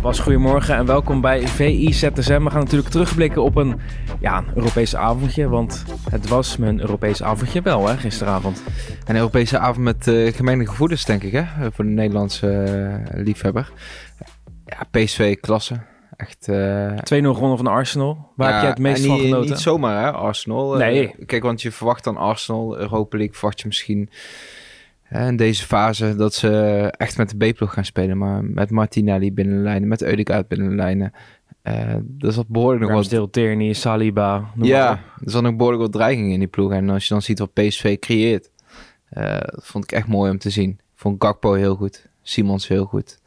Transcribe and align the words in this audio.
Ja, 0.00 0.06
Bas, 0.06 0.20
goedemorgen 0.20 0.76
en 0.76 0.86
welkom 0.86 1.20
bij 1.20 1.48
VI 1.48 1.92
ZSM. 1.92 2.42
We 2.42 2.50
gaan 2.50 2.60
natuurlijk 2.60 2.90
terugblikken 2.90 3.42
op 3.42 3.56
een, 3.56 3.80
ja, 4.20 4.38
een 4.38 4.46
Europees 4.54 4.96
avondje, 4.96 5.48
want 5.48 5.84
het 6.10 6.28
was 6.28 6.56
mijn 6.56 6.80
Europees 6.80 7.22
avondje 7.22 7.62
wel, 7.62 7.88
hè, 7.88 7.96
gisteravond. 7.96 8.62
Een 9.06 9.16
Europese 9.16 9.58
avond 9.58 9.84
met 9.84 10.06
uh, 10.06 10.32
gemengde 10.32 10.66
gevoelens, 10.66 11.04
denk 11.04 11.22
ik, 11.22 11.32
hè, 11.32 11.44
voor 11.72 11.84
de 11.84 11.90
Nederlandse 11.90 12.46
uh, 13.14 13.24
liefhebber. 13.24 13.72
Ja, 14.64 14.86
PSV, 14.90 15.40
klasse. 15.40 15.80
Echt, 16.16 16.48
uh... 16.48 16.90
2-0 16.90 16.96
gewonnen 17.06 17.56
van 17.56 17.66
Arsenal. 17.66 18.32
Waar 18.36 18.48
ja, 18.48 18.54
heb 18.54 18.62
jij 18.62 18.70
het 18.70 18.78
meest 18.78 19.06
van 19.06 19.18
genoten? 19.18 19.50
Niet 19.50 19.58
zomaar, 19.58 20.04
hè, 20.04 20.12
Arsenal. 20.12 20.74
Nee. 20.74 21.14
kijk, 21.26 21.42
want 21.42 21.62
je 21.62 21.72
verwacht 21.72 22.04
dan 22.04 22.16
Arsenal, 22.16 22.78
Europa 22.78 23.16
League, 23.16 23.36
verwacht 23.36 23.60
je 23.60 23.66
misschien 23.66 24.10
in 25.10 25.36
deze 25.36 25.66
fase 25.66 26.16
dat 26.16 26.34
ze 26.34 26.48
echt 26.96 27.16
met 27.16 27.30
de 27.30 27.50
B-ploeg 27.50 27.72
gaan 27.72 27.84
spelen. 27.84 28.18
Maar 28.18 28.44
met 28.44 28.70
Martinelli 28.70 29.32
binnen 29.32 29.56
de 29.56 29.62
lijnen, 29.62 29.88
met 29.88 30.02
Eudegaard 30.02 30.48
binnen 30.48 30.68
de 30.68 30.74
lijnen. 30.74 31.12
Uh, 31.62 31.94
dat 32.02 32.30
is 32.30 32.36
wat 32.36 32.48
behoorlijk 32.48 32.90
nog 32.90 33.08
wat... 33.08 33.32
Tierney, 33.32 33.72
Saliba. 33.72 34.50
Ja, 34.56 34.90
er 35.24 35.30
zat 35.30 35.42
nog 35.42 35.56
behoorlijk 35.56 35.82
wat 35.82 35.92
dreiging 35.92 36.32
in 36.32 36.38
die 36.38 36.48
ploeg. 36.48 36.72
En 36.72 36.90
als 36.90 37.06
je 37.06 37.12
dan 37.12 37.22
ziet 37.22 37.38
wat 37.38 37.52
PSV 37.52 37.98
creëert, 37.98 38.50
uh, 39.12 39.38
dat 39.40 39.66
vond 39.66 39.84
ik 39.84 39.92
echt 39.92 40.06
mooi 40.06 40.30
om 40.30 40.38
te 40.38 40.50
zien. 40.50 40.70
Ik 40.70 40.78
vond 40.94 41.24
Gakpo 41.24 41.52
heel 41.52 41.74
goed, 41.74 42.08
Simons 42.22 42.68
heel 42.68 42.84
goed. 42.84 43.18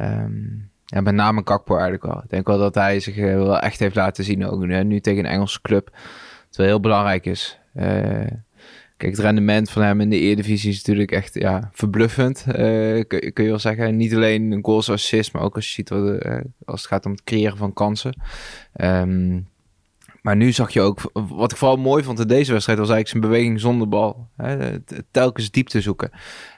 Um, 0.00 0.70
ja, 0.84 1.00
met 1.00 1.14
name 1.14 1.40
Gakpo 1.44 1.74
eigenlijk 1.74 2.04
wel. 2.04 2.22
Ik 2.22 2.30
denk 2.30 2.46
wel 2.46 2.58
dat 2.58 2.74
hij 2.74 3.00
zich 3.00 3.16
eh, 3.16 3.24
wel 3.34 3.58
echt 3.58 3.78
heeft 3.78 3.94
laten 3.94 4.24
zien 4.24 4.46
ook 4.46 4.66
nu, 4.66 4.84
nu 4.84 5.00
tegen 5.00 5.24
een 5.24 5.30
Engelse 5.30 5.60
club. 5.60 5.96
Wel 6.50 6.66
heel 6.66 6.80
belangrijk 6.80 7.26
is. 7.26 7.58
Uh, 7.74 8.26
Kijk, 8.96 9.12
het 9.12 9.20
rendement 9.20 9.70
van 9.70 9.82
hem 9.82 10.00
in 10.00 10.10
de 10.10 10.18
Eredivisie 10.18 10.70
is 10.70 10.76
natuurlijk 10.76 11.12
echt 11.12 11.34
ja, 11.34 11.70
verbluffend, 11.72 12.44
uh, 12.48 12.54
kun, 13.06 13.32
je 13.34 13.48
wel 13.48 13.58
zeggen. 13.58 13.96
Niet 13.96 14.14
alleen 14.14 14.58
goals 14.62 14.90
assist, 14.90 15.32
maar 15.32 15.42
ook 15.42 15.54
als 15.54 15.66
je 15.66 15.72
ziet 15.72 15.88
wat, 15.88 16.24
uh, 16.24 16.40
als 16.64 16.80
het 16.80 16.90
gaat 16.90 17.06
om 17.06 17.12
het 17.12 17.24
creëren 17.24 17.56
van 17.56 17.72
kansen. 17.72 18.20
Um, 18.80 19.48
maar 20.26 20.36
nu 20.36 20.52
zag 20.52 20.70
je 20.70 20.80
ook, 20.80 21.10
wat 21.12 21.52
ik 21.52 21.58
vooral 21.58 21.76
mooi 21.76 22.04
vond 22.04 22.20
in 22.20 22.26
deze 22.26 22.52
wedstrijd, 22.52 22.78
was 22.78 22.90
eigenlijk 22.90 23.08
zijn 23.08 23.32
beweging 23.32 23.60
zonder 23.60 23.88
bal. 23.88 24.28
Hè, 24.36 24.78
telkens 25.10 25.50
diepte 25.50 25.80
zoeken. 25.80 26.10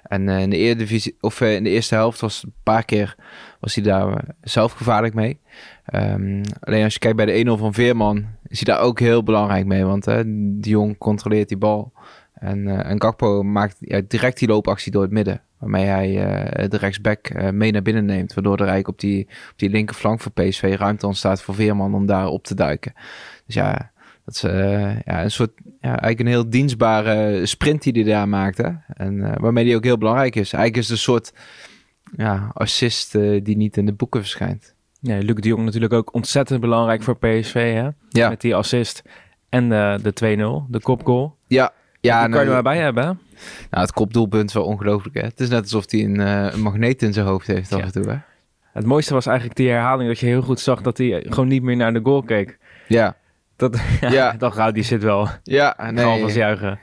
En 0.03 0.29
uh, 0.29 0.41
in 0.41 0.51
de 0.51 0.57
Eredivisie, 0.57 1.17
of 1.21 1.41
in 1.41 1.65
de 1.65 1.71
eerste 1.71 1.95
helft 1.95 2.21
was 2.21 2.43
een 2.43 2.53
paar 2.63 2.85
keer 2.85 3.17
was 3.61 3.75
hij 3.75 3.85
daar 3.85 4.25
zelf 4.41 4.73
gevaarlijk 4.73 5.15
mee. 5.15 5.41
Um, 5.95 6.43
alleen 6.61 6.85
als 6.85 6.93
je 6.93 6.99
kijkt 6.99 7.17
bij 7.17 7.27
de 7.27 7.57
1-0 7.57 7.59
van 7.59 7.75
Veerman, 7.75 8.27
is 8.47 8.65
hij 8.65 8.75
daar 8.75 8.85
ook 8.85 9.01
heel 9.01 9.23
belangrijk 9.23 9.67
mee. 9.67 9.85
Want 9.85 10.05
hè, 10.05 10.23
die 10.61 10.73
jong 10.73 10.99
controleert 10.99 11.49
die 11.49 11.59
bal. 11.59 11.93
En, 12.41 12.67
uh, 12.67 12.91
en 12.91 13.03
Gakpo 13.03 13.43
maakt 13.43 13.77
ja, 13.81 14.01
direct 14.09 14.39
die 14.39 14.49
loopactie 14.49 14.93
door 14.93 15.03
het 15.03 15.11
midden. 15.11 15.43
Waarmee 15.59 15.85
hij 15.85 16.09
uh, 16.09 16.69
de 16.69 16.77
rechtsback 16.77 17.31
uh, 17.31 17.51
mee 17.51 17.73
naar 17.73 17.83
binnen 17.83 18.05
neemt. 18.05 18.35
Waardoor 18.35 18.53
er 18.53 18.59
eigenlijk 18.59 18.89
op 18.89 19.01
die, 19.01 19.25
op 19.25 19.55
die 19.57 19.71
linkerflank 19.71 20.21
van 20.21 20.33
PSV 20.33 20.77
ruimte 20.79 21.07
ontstaat 21.07 21.43
voor 21.43 21.55
Veerman 21.55 21.95
om 21.95 22.07
daar 22.07 22.27
op 22.27 22.45
te 22.45 22.55
duiken. 22.55 22.93
Dus 23.47 23.55
ja, 23.55 23.91
dat 24.25 24.35
is 24.35 24.41
ja, 24.41 25.23
een 25.23 25.31
soort, 25.31 25.51
ja, 25.65 25.89
eigenlijk 25.89 26.21
een 26.21 26.27
heel 26.27 26.51
dienstbare 26.51 27.47
sprint 27.47 27.83
die 27.83 27.93
hij 27.93 28.03
daar 28.03 28.29
maakte. 28.29 28.81
En 28.87 29.41
waarmee 29.41 29.65
die 29.65 29.77
ook 29.77 29.85
heel 29.85 29.99
belangrijk 29.99 30.35
is. 30.37 30.53
Eigenlijk 30.53 30.77
is 30.77 30.89
het 30.89 30.93
een 30.93 31.03
soort 31.03 31.33
ja, 32.17 32.51
assist 32.53 33.13
die 33.43 33.57
niet 33.57 33.77
in 33.77 33.87
de 33.87 33.93
boeken 33.93 34.21
verschijnt. 34.21 34.75
Ja, 35.01 35.19
Luc 35.19 35.35
de 35.35 35.49
Jong 35.49 35.65
natuurlijk 35.65 35.93
ook 35.93 36.15
ontzettend 36.15 36.61
belangrijk 36.61 37.03
voor 37.03 37.19
PSV, 37.19 37.75
hè? 37.75 37.89
Ja. 38.09 38.29
Met 38.29 38.41
die 38.41 38.55
assist 38.55 39.03
en 39.49 39.69
de, 39.69 39.99
de 40.03 40.65
2-0, 40.67 40.71
de 40.71 40.81
kopgoal. 40.81 41.37
Ja, 41.47 41.73
ja, 42.01 42.23
die 42.23 42.31
kan 42.31 42.41
je 42.41 42.47
er 42.47 42.53
maar 42.53 42.63
bij 42.63 42.79
hebben. 42.79 43.05
Hè? 43.05 43.13
Nou, 43.71 43.85
het 43.85 43.93
kopdoelpunt 43.93 44.49
is 44.49 44.55
wel 44.55 44.65
ongelooflijk. 44.65 45.15
Hè? 45.15 45.23
Het 45.23 45.41
is 45.41 45.49
net 45.49 45.63
alsof 45.63 45.91
hij 45.91 46.05
een, 46.05 46.21
uh, 46.21 46.53
een 46.53 46.61
magneet 46.61 47.03
in 47.03 47.13
zijn 47.13 47.27
hoofd 47.27 47.47
heeft 47.47 47.73
af 47.73 47.81
en 47.81 47.93
toe. 47.93 48.11
Hè? 48.11 48.17
Het 48.73 48.87
mooiste 48.87 49.15
was 49.15 49.27
eigenlijk 49.27 49.57
die 49.57 49.69
herhaling 49.69 50.09
dat 50.09 50.19
je 50.19 50.27
heel 50.27 50.43
goed 50.43 50.61
zag 50.61 50.81
dat 50.81 50.99
hij 50.99 51.25
gewoon 51.29 51.49
niet 51.49 51.63
meer 51.63 51.77
naar 51.77 51.93
de 51.93 52.01
goal 52.03 52.23
keek. 52.23 52.59
Ja. 52.89 53.17
Dat, 53.57 53.81
ja, 54.01 54.11
ja. 54.11 54.35
nou, 54.39 54.73
die 54.73 54.83
zit 54.83 55.03
wel. 55.03 55.29
Ja, 55.43 55.77
nee. 55.91 56.05
Half 56.05 56.35
juichen. 56.35 56.79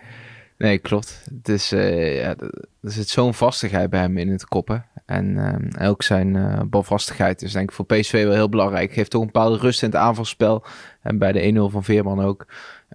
Nee, 0.58 0.78
klopt. 0.78 1.22
Het 1.36 1.50
is, 1.50 1.74
uh, 1.74 2.22
ja, 2.22 2.36
er 2.82 2.92
zit 2.92 3.10
zo'n 3.10 3.34
vastigheid 3.34 3.90
bij 3.90 4.00
hem 4.00 4.18
in 4.18 4.30
het 4.30 4.46
koppen. 4.46 4.86
En 5.06 5.38
uh, 5.80 5.90
ook 5.90 6.04
zijn 6.04 6.36
uh, 6.36 6.60
balvastigheid 6.66 7.42
is 7.42 7.52
denk 7.52 7.70
ik 7.70 7.76
voor 7.76 7.86
PSV 7.86 8.24
wel 8.24 8.34
heel 8.34 8.50
belangrijk. 8.50 8.94
Geeft 8.94 9.12
toch 9.12 9.22
een 9.22 9.32
bepaalde 9.32 9.58
rust 9.58 9.84
in 9.84 9.90
het 9.90 9.98
aanvalspel. 9.98 10.66
En 11.02 11.18
bij 11.18 11.32
de 11.32 11.54
1-0 11.70 11.72
van 11.72 11.84
Veerman 11.84 12.22
ook. 12.22 12.46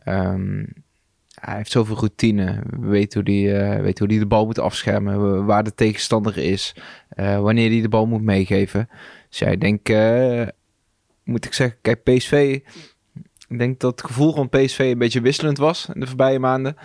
Um, 0.04 0.72
hij 1.40 1.56
heeft 1.56 1.70
zoveel 1.70 1.96
routine. 1.96 2.62
Weet 2.80 3.14
hoe 3.14 3.22
hij 3.22 3.74
uh, 3.74 3.82
weet 3.82 3.98
hoe 3.98 4.08
die 4.08 4.18
de 4.18 4.26
bal 4.26 4.46
moet 4.46 4.58
afschermen. 4.58 5.44
Waar 5.44 5.64
de 5.64 5.74
tegenstander 5.74 6.38
is. 6.38 6.74
Uh, 7.16 7.40
wanneer 7.40 7.70
hij 7.70 7.80
de 7.80 7.88
bal 7.88 8.06
moet 8.06 8.22
meegeven. 8.22 8.88
Dus 9.28 9.38
ja, 9.38 9.46
ik 9.46 9.60
denk... 9.60 9.88
Uh, 9.88 10.46
moet 11.24 11.44
ik 11.44 11.52
zeggen, 11.52 11.78
kijk, 11.80 12.02
PSV... 12.02 12.60
Ik 13.48 13.58
denk 13.58 13.80
dat 13.80 13.90
het 13.90 14.06
gevoel 14.06 14.34
van 14.34 14.48
PSV 14.48 14.78
een 14.78 14.98
beetje 14.98 15.20
wisselend 15.20 15.58
was 15.58 15.88
in 15.94 16.00
de 16.00 16.06
voorbije 16.06 16.38
maanden. 16.38 16.76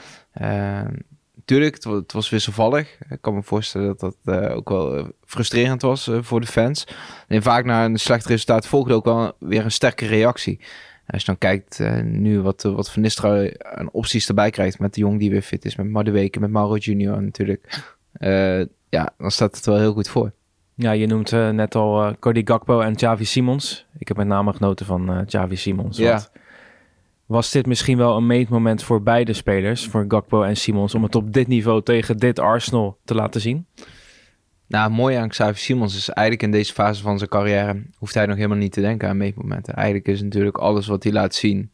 Tuurlijk, 1.45 1.75
het, 1.75 1.83
het, 1.83 2.11
was 2.11 2.29
wisselvallig. 2.29 2.97
Ik 3.09 3.21
kan 3.21 3.33
me 3.33 3.43
voorstellen 3.43 3.95
dat 3.97 4.15
dat 4.23 4.49
ook 4.49 4.69
wel 4.69 5.11
frustrerend 5.25 5.81
was 5.81 6.09
voor 6.21 6.41
de 6.41 6.47
fans. 6.47 6.87
En 7.27 7.41
vaak 7.41 7.65
na 7.65 7.85
een 7.85 7.99
slecht 7.99 8.25
resultaat 8.25 8.67
volgde 8.67 8.93
ook 8.93 9.05
wel 9.05 9.35
weer 9.39 9.63
een 9.63 9.71
sterke 9.71 10.05
reactie. 10.05 10.59
Als 11.07 11.21
je 11.21 11.27
dan 11.27 11.37
kijkt 11.37 11.79
uh, 11.79 12.01
nu 12.01 12.41
wat, 12.41 12.63
wat 12.63 12.91
Van 12.91 13.01
Nistelrooy 13.01 13.55
aan 13.57 13.89
opties 13.91 14.27
erbij 14.27 14.49
krijgt 14.49 14.79
met 14.79 14.93
de 14.93 14.99
jong 14.99 15.19
die 15.19 15.29
weer 15.29 15.41
fit 15.41 15.65
is, 15.65 15.75
met 15.75 15.89
Madueke, 15.89 16.39
met 16.39 16.51
Mauro 16.51 16.75
Junior 16.75 17.21
natuurlijk. 17.21 17.83
Uh, 18.19 18.59
ja, 18.89 19.13
dan 19.17 19.31
staat 19.31 19.55
het 19.55 19.65
wel 19.65 19.77
heel 19.77 19.93
goed 19.93 20.09
voor. 20.09 20.31
Ja, 20.75 20.91
je 20.91 21.07
noemt 21.07 21.31
uh, 21.31 21.49
net 21.49 21.75
al 21.75 22.15
Cody 22.19 22.41
Gakpo 22.45 22.79
en 22.79 22.93
Javi 22.93 23.25
Simons. 23.25 23.85
Ik 23.97 24.07
heb 24.07 24.17
met 24.17 24.27
name 24.27 24.53
genoten 24.53 24.85
van 24.85 25.23
Javi 25.27 25.55
Simons. 25.55 25.97
Ja. 25.97 26.21
Was 27.25 27.51
dit 27.51 27.65
misschien 27.65 27.97
wel 27.97 28.17
een 28.17 28.27
meetmoment 28.27 28.83
voor 28.83 29.03
beide 29.03 29.33
spelers, 29.33 29.87
voor 29.87 30.05
Gakpo 30.07 30.43
en 30.43 30.57
Simons, 30.57 30.95
om 30.95 31.03
het 31.03 31.15
op 31.15 31.33
dit 31.33 31.47
niveau 31.47 31.83
tegen 31.83 32.17
dit 32.17 32.39
Arsenal 32.39 32.97
te 33.03 33.15
laten 33.15 33.41
zien? 33.41 33.65
Nou, 34.67 34.91
mooi 34.91 35.15
aan 35.15 35.29
Xavier 35.29 35.57
Simons 35.57 35.95
is 35.95 36.09
eigenlijk 36.09 36.47
in 36.47 36.51
deze 36.51 36.73
fase 36.73 37.01
van 37.01 37.17
zijn 37.17 37.29
carrière 37.29 37.83
hoeft 37.97 38.13
hij 38.13 38.25
nog 38.25 38.35
helemaal 38.35 38.57
niet 38.57 38.71
te 38.71 38.81
denken 38.81 39.09
aan 39.09 39.17
meetmomenten. 39.17 39.73
Eigenlijk 39.73 40.07
is 40.07 40.21
natuurlijk 40.21 40.57
alles 40.57 40.87
wat 40.87 41.03
hij 41.03 41.11
laat 41.11 41.35
zien 41.35 41.71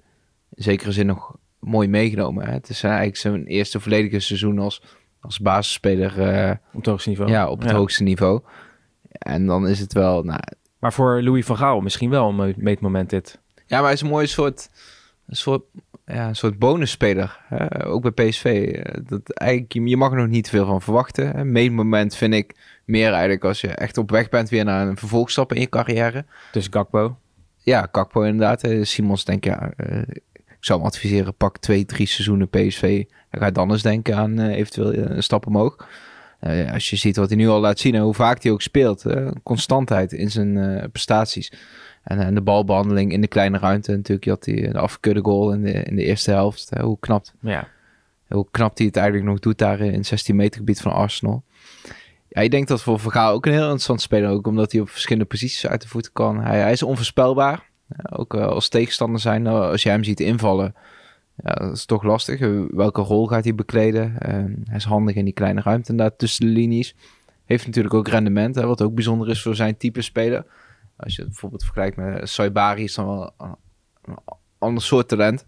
in 0.53 0.63
zekere 0.63 0.91
zin 0.91 1.05
nog 1.05 1.35
mooi 1.59 1.87
meegenomen. 1.87 2.45
Hè? 2.45 2.51
Het 2.51 2.69
is 2.69 2.83
eigenlijk 2.83 3.17
zijn 3.17 3.45
eerste 3.45 3.79
volledige 3.79 4.19
seizoen 4.19 4.59
als, 4.59 4.81
als 5.19 5.39
basisspeler. 5.39 6.19
Uh, 6.19 6.51
op 6.73 6.79
het 6.79 6.85
hoogste 6.85 7.09
niveau. 7.09 7.31
Ja, 7.31 7.49
op 7.49 7.61
het 7.61 7.71
hoogste 7.71 8.03
niveau. 8.03 8.41
En 9.09 9.45
dan 9.45 9.67
is 9.67 9.79
het 9.79 9.93
wel... 9.93 10.23
Nou, 10.23 10.39
maar 10.79 10.93
voor 10.93 11.21
Louis 11.21 11.45
van 11.45 11.57
Gaal 11.57 11.81
misschien 11.81 12.09
wel 12.09 12.29
een 12.29 12.53
meetmoment 12.57 13.09
dit. 13.09 13.39
Ja, 13.55 13.75
maar 13.75 13.85
hij 13.85 13.93
is 13.93 14.01
een 14.01 14.07
mooi 14.07 14.27
soort, 14.27 14.69
een 15.27 15.35
soort, 15.35 15.63
ja, 16.05 16.27
een 16.27 16.35
soort 16.35 16.59
bonusspeler. 16.59 17.39
Hè? 17.47 17.85
Ook 17.85 18.13
bij 18.13 18.29
PSV. 18.29 18.77
Dat 19.03 19.29
eigenlijk, 19.29 19.73
je 19.73 19.97
mag 19.97 20.11
er 20.11 20.17
nog 20.17 20.27
niet 20.27 20.49
veel 20.49 20.65
van 20.65 20.81
verwachten. 20.81 21.39
Een 21.39 21.51
meetmoment 21.51 22.15
vind 22.15 22.33
ik 22.33 22.55
meer 22.85 23.11
eigenlijk 23.11 23.43
als 23.43 23.61
je 23.61 23.67
echt 23.67 23.97
op 23.97 24.09
weg 24.09 24.29
bent 24.29 24.49
weer 24.49 24.65
naar 24.65 24.87
een 24.87 24.97
vervolgstap 24.97 25.53
in 25.53 25.61
je 25.61 25.69
carrière. 25.69 26.25
Dus 26.51 26.67
Gakpo? 26.69 27.17
Ja, 27.57 27.87
Gakpo 27.91 28.21
inderdaad. 28.21 28.67
Simons 28.81 29.25
denk 29.25 29.43
ja, 29.43 29.71
uh, 29.77 30.01
ik 30.33 30.57
zou 30.59 30.79
hem 30.79 30.87
adviseren, 30.87 31.35
pak 31.35 31.57
twee, 31.57 31.85
drie 31.85 32.07
seizoenen 32.07 32.49
PSV. 32.49 33.03
Dan 33.29 33.39
ga 33.39 33.45
je 33.45 33.51
dan 33.51 33.71
eens 33.71 33.81
denken 33.81 34.15
aan 34.15 34.39
eventueel 34.39 34.93
een 34.93 35.23
stap 35.23 35.47
omhoog. 35.47 35.87
Als 36.73 36.89
je 36.89 36.95
ziet 36.95 37.15
wat 37.15 37.29
hij 37.29 37.37
nu 37.37 37.47
al 37.47 37.59
laat 37.59 37.79
zien 37.79 37.95
en 37.95 38.01
hoe 38.01 38.13
vaak 38.13 38.43
hij 38.43 38.51
ook 38.51 38.61
speelt. 38.61 39.05
constantheid 39.43 40.11
in 40.11 40.31
zijn 40.31 40.89
prestaties. 40.91 41.51
En, 42.03 42.19
en, 42.19 42.33
de 42.33 42.41
balbehandeling 42.41 43.11
in 43.11 43.21
de 43.21 43.27
kleine 43.27 43.57
ruimte 43.57 43.91
natuurlijk. 43.91 44.23
Je 44.23 44.29
had 44.29 44.43
die, 44.43 44.71
de 44.71 44.79
afgekeurde 44.79 45.21
goal 45.21 45.53
in 45.53 45.61
de, 45.61 45.71
in 45.71 45.95
de 45.95 46.03
eerste 46.03 46.31
helft. 46.31 46.69
hoe 46.79 46.97
knap. 46.99 47.25
Ja. 47.39 47.67
Hoe 48.27 48.47
knap 48.51 48.77
hij 48.77 48.85
het 48.85 48.95
eigenlijk 48.95 49.27
nog 49.27 49.39
doet 49.39 49.57
daar 49.57 49.79
in 49.79 50.05
16 50.05 50.35
meter 50.35 50.59
gebied 50.59 50.81
van 50.81 50.93
Arsenal. 50.93 51.43
Ja, 52.27 52.41
ik 52.41 52.51
denk 52.51 52.67
dat 52.67 52.81
voor 52.81 52.99
Vergaal 52.99 53.33
ook 53.33 53.45
een 53.45 53.51
heel 53.51 53.61
interessant 53.61 54.01
speler. 54.01 54.29
Ook 54.29 54.47
omdat 54.47 54.71
hij 54.71 54.81
op 54.81 54.89
verschillende 54.89 55.27
posities 55.27 55.67
uit 55.67 55.81
de 55.81 55.87
voeten 55.87 56.11
kan. 56.11 56.41
Hij, 56.41 56.59
hij 56.59 56.71
is 56.71 56.83
onvoorspelbaar. 56.83 57.69
ook 58.09 58.33
uh, 58.33 58.45
als 58.45 58.69
tegenstander 58.69 59.19
zijn, 59.19 59.47
als 59.47 59.83
je 59.83 59.89
hem 59.89 60.03
ziet 60.03 60.19
invallen. 60.19 60.75
Ja, 61.43 61.53
dat 61.53 61.71
is 61.71 61.85
toch 61.85 62.03
lastig. 62.03 62.39
Welke 62.69 63.01
rol 63.01 63.27
gaat 63.27 63.43
hij 63.43 63.55
bekleden? 63.55 64.15
hij 64.67 64.75
is 64.75 64.83
handig 64.83 65.15
in 65.15 65.25
die 65.25 65.33
kleine 65.33 65.61
ruimte 65.61 65.95
daar 65.95 66.15
tussen 66.15 66.45
de 66.45 66.51
linies. 66.51 66.95
Heeft 67.45 67.65
natuurlijk 67.65 67.93
ook 67.93 68.07
rendement, 68.07 68.55
hè, 68.55 68.65
wat 68.65 68.81
ook 68.81 68.93
bijzonder 68.93 69.29
is 69.29 69.41
voor 69.41 69.55
zijn 69.55 69.77
type 69.77 70.01
speler. 70.01 70.45
Als 71.03 71.15
je 71.15 71.21
het 71.21 71.31
bijvoorbeeld 71.31 71.63
vergelijkt 71.63 71.97
met 71.97 72.29
Saibari, 72.29 72.83
is 72.83 72.93
dan 72.93 73.05
wel 73.05 73.33
een, 73.37 74.17
ander 74.57 74.83
soort 74.83 75.07
talent. 75.07 75.45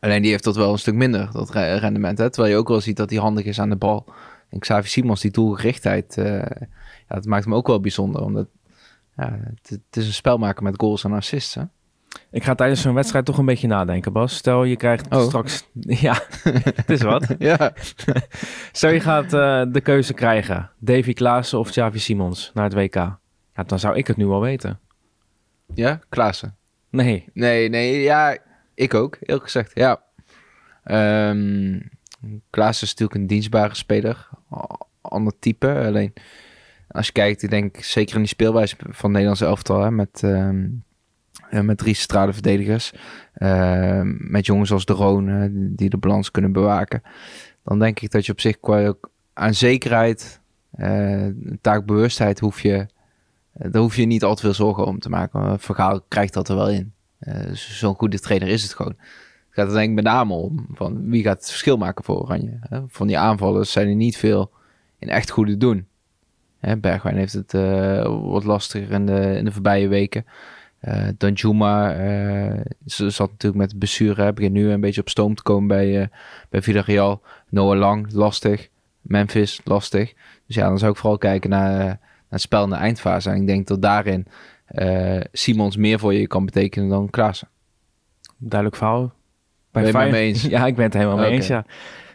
Alleen 0.00 0.22
die 0.22 0.30
heeft 0.30 0.44
dat 0.44 0.56
wel 0.56 0.72
een 0.72 0.78
stuk 0.78 0.94
minder, 0.94 1.32
dat 1.32 1.50
rendement. 1.50 2.18
Hè? 2.18 2.30
Terwijl 2.30 2.54
je 2.54 2.58
ook 2.58 2.68
wel 2.68 2.80
ziet 2.80 2.96
dat 2.96 3.10
hij 3.10 3.18
handig 3.18 3.44
is 3.44 3.60
aan 3.60 3.70
de 3.70 3.76
bal. 3.76 4.06
En 4.48 4.58
Xavi 4.58 4.88
Simons, 4.88 5.20
die 5.20 5.30
doelgerichtheid, 5.30 6.16
uh, 6.16 6.26
ja, 7.08 7.14
dat 7.14 7.24
maakt 7.24 7.44
hem 7.44 7.54
ook 7.54 7.66
wel 7.66 7.80
bijzonder. 7.80 8.22
Omdat 8.22 8.48
ja, 9.16 9.38
het, 9.44 9.68
het 9.68 9.96
is 9.96 10.06
een 10.06 10.12
spelmaker 10.12 10.62
met 10.62 10.80
goals 10.80 11.04
en 11.04 11.12
assists. 11.12 11.54
Hè? 11.54 11.62
Ik 12.30 12.44
ga 12.44 12.54
tijdens 12.54 12.80
zo'n 12.80 12.94
wedstrijd 12.94 13.24
toch 13.24 13.38
een 13.38 13.44
beetje 13.44 13.66
nadenken, 13.66 14.12
Bas. 14.12 14.36
Stel 14.36 14.64
je 14.64 14.76
krijgt 14.76 15.14
oh. 15.14 15.22
straks... 15.22 15.68
Ja, 16.06 16.22
het 16.74 16.90
is 16.90 17.02
wat. 17.02 17.34
ja. 17.38 17.72
Stel 18.72 18.90
je 18.90 19.00
gaat 19.00 19.24
uh, 19.24 19.62
de 19.72 19.80
keuze 19.80 20.14
krijgen. 20.14 20.70
Davy 20.78 21.12
Klaassen 21.12 21.58
of 21.58 21.70
Xavi 21.70 21.98
Simons 21.98 22.50
naar 22.54 22.64
het 22.64 22.74
WK. 22.74 23.18
Ja, 23.58 23.64
dan 23.64 23.78
zou 23.78 23.96
ik 23.96 24.06
het 24.06 24.16
nu 24.16 24.26
al 24.26 24.40
weten. 24.40 24.80
Ja, 25.74 26.00
Klaassen. 26.08 26.56
Nee. 26.90 27.24
Nee, 27.32 27.68
nee, 27.68 28.02
ja, 28.02 28.36
ik 28.74 28.94
ook, 28.94 29.16
heel 29.20 29.38
gezegd, 29.38 29.70
ja. 29.74 30.02
Ehm 30.84 31.78
Klaassen 32.50 32.86
is 32.86 32.92
natuurlijk 32.94 33.20
een 33.20 33.26
dienstbare 33.26 33.74
speler. 33.74 34.28
Ander 35.00 35.32
type, 35.38 35.84
alleen 35.86 36.12
als 36.88 37.06
je 37.06 37.12
kijkt, 37.12 37.42
ik 37.42 37.50
denk 37.50 37.76
zeker 37.76 38.14
in 38.14 38.20
die 38.20 38.28
speelwijze 38.28 38.76
van 38.78 38.88
het 38.90 39.10
Nederlandse 39.10 39.44
elftal, 39.44 39.82
hè, 39.82 39.90
met, 39.90 40.22
ehm, 40.22 40.66
eh, 41.50 41.60
met 41.60 41.78
drie 41.78 41.94
centrale 41.94 42.32
verdedigers, 42.32 42.92
ehm, 43.34 44.14
met 44.18 44.46
jongens 44.46 44.72
als 44.72 44.84
De 44.84 44.92
Roon, 44.92 45.50
die 45.76 45.88
de 45.88 45.96
balans 45.98 46.30
kunnen 46.30 46.52
bewaken, 46.52 47.02
dan 47.64 47.78
denk 47.78 48.00
ik 48.00 48.10
dat 48.10 48.26
je 48.26 48.32
op 48.32 48.40
zich 48.40 48.60
qua 48.60 48.94
aan 49.32 49.54
zekerheid, 49.54 50.40
eh, 50.70 51.26
taakbewustheid, 51.60 52.40
hoef 52.40 52.60
je, 52.60 52.86
daar 53.58 53.82
hoef 53.82 53.96
je 53.96 54.06
niet 54.06 54.24
al 54.24 54.34
te 54.34 54.40
veel 54.40 54.54
zorgen 54.54 54.86
om 54.86 54.98
te 54.98 55.08
maken. 55.08 55.40
Want 55.40 55.62
Vergaal 55.62 56.00
krijgt 56.08 56.32
dat 56.32 56.48
er 56.48 56.56
wel 56.56 56.70
in. 56.70 56.92
Eh, 57.18 57.52
Zo'n 57.52 57.94
goede 57.94 58.20
trainer 58.20 58.48
is 58.48 58.62
het 58.62 58.74
gewoon. 58.74 58.94
Het 58.98 59.66
gaat 59.66 59.66
er 59.66 59.72
denk 59.72 59.88
ik 59.88 59.94
met 59.94 60.04
name 60.04 60.34
om 60.34 60.66
van 60.74 61.10
wie 61.10 61.22
gaat 61.22 61.36
het 61.36 61.48
verschil 61.48 61.76
maken 61.76 62.04
voor 62.04 62.22
Oranje. 62.22 62.58
Van 62.88 63.06
die 63.06 63.18
aanvallers 63.18 63.72
zijn 63.72 63.88
er 63.88 63.94
niet 63.94 64.16
veel 64.16 64.50
in 64.98 65.08
echt 65.08 65.30
goede 65.30 65.56
doen. 65.56 65.86
Bergwijn 66.78 67.16
heeft 67.16 67.32
het 67.32 67.54
eh, 67.54 68.20
wat 68.30 68.44
lastiger 68.44 68.90
in 68.90 69.06
de, 69.06 69.34
in 69.36 69.44
de 69.44 69.52
voorbije 69.52 69.88
weken. 69.88 70.24
Eh 70.78 71.08
Danjuma 71.16 71.92
eh, 71.92 72.60
ze 72.86 73.10
zat 73.10 73.30
natuurlijk 73.30 73.62
met 73.62 73.78
blessure. 73.78 74.32
Begint 74.32 74.52
nu 74.52 74.70
een 74.70 74.80
beetje 74.80 75.00
op 75.00 75.08
stoom 75.08 75.34
te 75.34 75.42
komen 75.42 75.68
bij, 75.68 76.00
eh 76.00 76.06
bij 76.48 76.62
Villarreal. 76.62 77.22
Noah 77.48 77.78
Lang, 77.78 78.12
lastig. 78.12 78.68
Memphis, 79.00 79.60
lastig. 79.64 80.14
Dus 80.46 80.56
ja, 80.56 80.68
dan 80.68 80.78
zou 80.78 80.90
ik 80.90 80.96
vooral 80.98 81.18
kijken 81.18 81.50
naar 81.50 82.00
het 82.28 82.40
spel 82.40 82.64
in 82.64 82.70
de 82.70 82.76
eindfase. 82.76 83.30
En 83.30 83.36
ik 83.40 83.46
denk 83.46 83.66
dat 83.66 83.82
daarin 83.82 84.26
eh, 84.66 85.20
Simons 85.32 85.76
meer 85.76 85.98
voor 85.98 86.14
je 86.14 86.26
kan 86.26 86.44
betekenen 86.44 86.88
dan 86.88 87.10
Klaassen. 87.10 87.48
Duidelijk 88.38 88.76
verhaal. 88.78 89.12
Ben 89.72 89.82
je 89.82 89.88
het 89.88 89.96
met 89.96 90.02
Feyenoord- 90.02 90.12
me 90.12 90.18
eens? 90.28 90.42
Ja, 90.58 90.66
ik 90.66 90.74
ben 90.74 90.84
het 90.84 90.94
helemaal 90.94 91.16
mee 91.16 91.30
eens, 91.30 91.46
ja. 91.46 91.64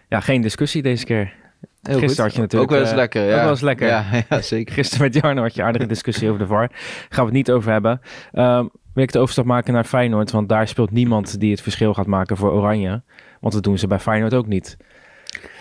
Ja, 0.09 0.19
geen 0.19 0.41
discussie 0.41 0.81
deze 0.81 1.05
keer. 1.05 1.33
Heel 1.81 1.99
Gisteren 1.99 2.25
had 2.25 2.33
je 2.33 2.41
natuurlijk, 2.41 2.71
Ook 2.71 2.77
wel 2.77 2.85
eens 2.85 2.95
eh, 2.95 2.95
lekker, 2.97 3.23
ja. 3.23 3.35
wel 3.35 3.49
eens 3.49 3.61
lekker. 3.61 3.87
Ja, 3.87 4.05
ja 4.29 4.41
zeker. 4.41 4.73
Gisteren 4.73 5.03
met 5.05 5.13
Jarno 5.13 5.41
had 5.41 5.55
je 5.55 5.63
aardige 5.63 5.85
discussie 5.85 6.27
over 6.27 6.39
de 6.39 6.47
VAR. 6.47 6.69
Gaan 7.09 7.09
we 7.09 7.21
het 7.23 7.33
niet 7.33 7.51
over 7.51 7.71
hebben. 7.71 8.01
Ehm, 8.31 8.65
wil 8.93 9.03
ik 9.03 9.11
de 9.11 9.19
overstap 9.19 9.45
maken 9.45 9.73
naar 9.73 9.83
Feyenoord, 9.83 10.31
want 10.31 10.49
daar 10.49 10.67
speelt 10.67 10.91
niemand 10.91 11.39
die 11.39 11.51
het 11.51 11.61
verschil 11.61 11.93
gaat 11.93 12.07
maken 12.07 12.37
voor 12.37 12.51
Oranje. 12.51 13.01
Want 13.39 13.53
dat 13.53 13.63
doen 13.63 13.77
ze 13.77 13.87
bij 13.87 13.99
Feyenoord 13.99 14.33
ook 14.33 14.47
niet. 14.47 14.77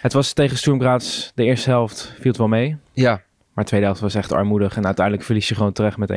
Het 0.01 0.13
was 0.13 0.33
tegen 0.33 0.57
Sturm 0.57 0.81
Graz 0.81 1.31
de 1.35 1.45
eerste 1.45 1.71
helft, 1.71 2.13
viel 2.15 2.31
het 2.31 2.37
wel 2.37 2.49
mee. 2.49 2.77
Ja, 2.93 3.23
Maar 3.53 3.65
de 3.65 3.71
tweede 3.71 3.87
helft 3.87 4.01
was 4.01 4.15
echt 4.15 4.33
armoedig 4.33 4.77
en 4.77 4.85
uiteindelijk 4.87 5.25
verlies 5.27 5.49
je 5.49 5.55
gewoon 5.55 5.73
terecht 5.73 5.97
met 5.97 6.13
1-0. 6.13 6.15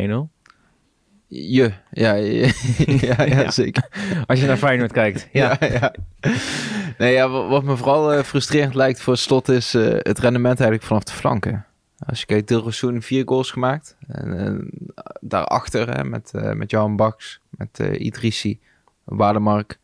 je. 1.27 1.71
Ja, 1.91 2.13
ja, 2.13 2.13
ja, 2.13 3.23
ja, 3.23 3.25
Ja. 3.41 3.51
zeker. 3.51 3.87
Als 4.25 4.39
je 4.39 4.47
naar 4.47 4.57
Feyenoord 4.57 4.91
kijkt. 4.91 5.27
Ja. 5.31 5.57
Ja, 5.59 5.67
ja. 5.79 5.95
Nee, 6.97 7.13
ja, 7.13 7.29
wat, 7.29 7.63
me 7.63 7.77
vooral 7.77 8.13
eh, 8.13 8.23
frustrerend 8.23 8.73
lijkt 8.75 9.01
voor 9.01 9.17
Slot 9.17 9.49
is 9.49 9.73
eh, 9.73 9.83
het 9.97 10.19
rendement 10.19 10.57
eigenlijk 10.59 10.87
vanaf 10.87 11.03
de 11.03 11.11
flanken. 11.11 11.65
Als 12.05 12.19
je 12.19 12.25
kijkt, 12.25 12.47
Dilrosun 12.47 13.01
vier 13.01 13.23
goals 13.27 13.51
gemaakt. 13.51 13.97
En, 14.07 14.37
en 14.37 14.69
daarachter 15.19 15.95
hè, 15.97 16.03
met, 16.03 16.31
eh 16.33 16.51
met 16.51 16.71
Johan 16.71 16.95
Baks, 16.95 17.39
met 17.49 17.79
eh 17.79 18.05
Idrissi, 18.05 18.59
Waardemark. 19.03 19.79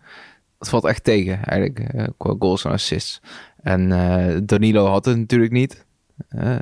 Dat 0.58 0.70
valt 0.70 0.86
echt 0.86 1.04
tegen 1.04 1.44
eigenlijk, 1.44 1.80
eh, 1.80 2.08
qua 2.18 2.36
goals 2.40 2.66
en 2.66 2.72
assists. 2.72 3.22
En 3.62 3.92
eh, 3.92 4.40
Danilo 4.44 4.86
had 4.86 5.06
het 5.06 5.18
natuurlijk 5.18 5.52
niet. 5.52 5.86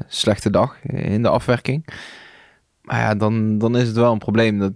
Slechte 0.07 0.49
dag 0.49 0.83
in 0.83 1.21
de 1.21 1.29
afwerking. 1.29 1.85
Maar 2.81 2.99
ja, 2.99 3.15
dan, 3.15 3.57
dan 3.57 3.77
is 3.77 3.87
het 3.87 3.95
wel 3.95 4.11
een 4.11 4.17
probleem 4.17 4.59
dat, 4.59 4.73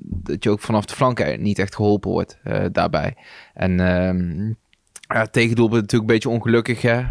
dat 0.00 0.44
je 0.44 0.50
ook 0.50 0.60
vanaf 0.60 0.84
de 0.84 0.94
flanken 0.94 1.42
niet 1.42 1.58
echt 1.58 1.74
geholpen 1.74 2.10
wordt 2.10 2.38
eh, 2.42 2.64
daarbij. 2.72 3.16
En 3.54 3.80
ehm 3.80 4.52
ja, 5.14 5.26
tegendoelpunt 5.26 5.80
natuurlijk 5.80 6.10
een 6.10 6.16
beetje 6.16 6.28
ongelukkig. 6.28 6.84
Eh, 6.84 7.02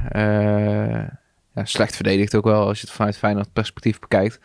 ja, 1.54 1.66
slecht 1.66 1.96
verdedigd 1.96 2.36
ook 2.36 2.44
wel 2.44 2.68
als 2.68 2.80
je 2.80 2.86
het 2.86 2.96
vanuit 2.96 3.18
Feyenoord 3.18 3.54
perspectief 3.54 4.00
bekijkt. 4.00 4.40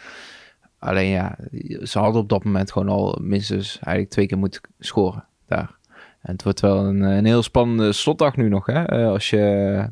Alleen 0.78 1.08
ja, 1.08 1.36
ze 1.82 1.98
hadden 1.98 2.22
op 2.22 2.28
dat 2.28 2.44
moment 2.44 2.72
gewoon 2.72 2.88
al 2.88 3.18
minstens 3.20 3.74
eigenlijk 3.74 4.10
twee 4.10 4.26
keer 4.26 4.38
moeten 4.38 4.60
scoren 4.78 5.24
daar. 5.46 5.76
En 6.22 6.32
het 6.32 6.42
wordt 6.42 6.60
wel 6.60 6.84
een, 6.84 7.00
een 7.00 7.24
heel 7.24 7.42
spannende 7.42 7.92
slotdag 7.92 8.36
nu 8.36 8.48
nog. 8.48 8.66
Hè? 8.66 8.84
Eh, 8.84 9.06
als, 9.06 9.30
je, 9.30 9.86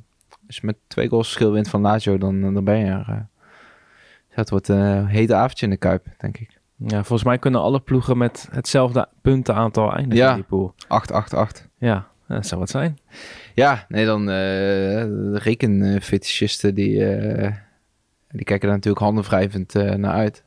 als 0.51 0.59
je 0.61 0.67
met 0.67 0.77
twee 0.87 1.09
goals 1.09 1.27
verschil 1.27 1.53
wint 1.53 1.69
van 1.69 1.81
Lazio, 1.81 2.19
dan, 2.19 2.55
dan 2.55 2.65
ben 2.65 2.79
je 2.79 2.85
er. 2.85 3.05
eh. 3.09 3.15
Ja, 4.29 4.37
het 4.37 4.51
wordt 4.51 4.69
een 4.69 5.07
hete 5.07 5.35
avondje 5.35 5.65
in 5.67 5.71
de 5.73 5.77
Kuip, 5.79 6.07
denk 6.19 6.39
ik. 6.39 6.59
ja, 6.77 6.97
volgens 6.97 7.25
mij 7.25 7.39
kunnen 7.39 7.61
alle 7.61 7.81
ploegen 7.81 8.19
met 8.19 8.49
hetzelfde 8.51 9.09
puntenaantal 9.23 9.93
eindigen 9.95 10.25
Ja. 10.25 10.29
in 10.31 10.35
die 10.35 10.45
pool. 10.45 10.75
8-8-8. 10.89 11.69
Ja, 11.79 12.09
dat 12.29 12.47
zou 12.47 12.61
wat 12.61 12.71
zijn. 12.71 12.99
Ja, 13.55 13.85
nee, 13.89 14.05
dan 14.07 14.21
eh 14.21 14.35
de 15.05 15.39
rekenfetischisten 15.43 16.75
die, 16.75 17.07
eh, 17.15 17.53
die 18.29 18.45
kijken 18.45 18.67
daar 18.67 18.77
natuurlijk 18.77 19.05
handenwrijvend 19.05 19.75
eh 19.75 19.95
naar 19.95 20.13
uit. 20.13 20.45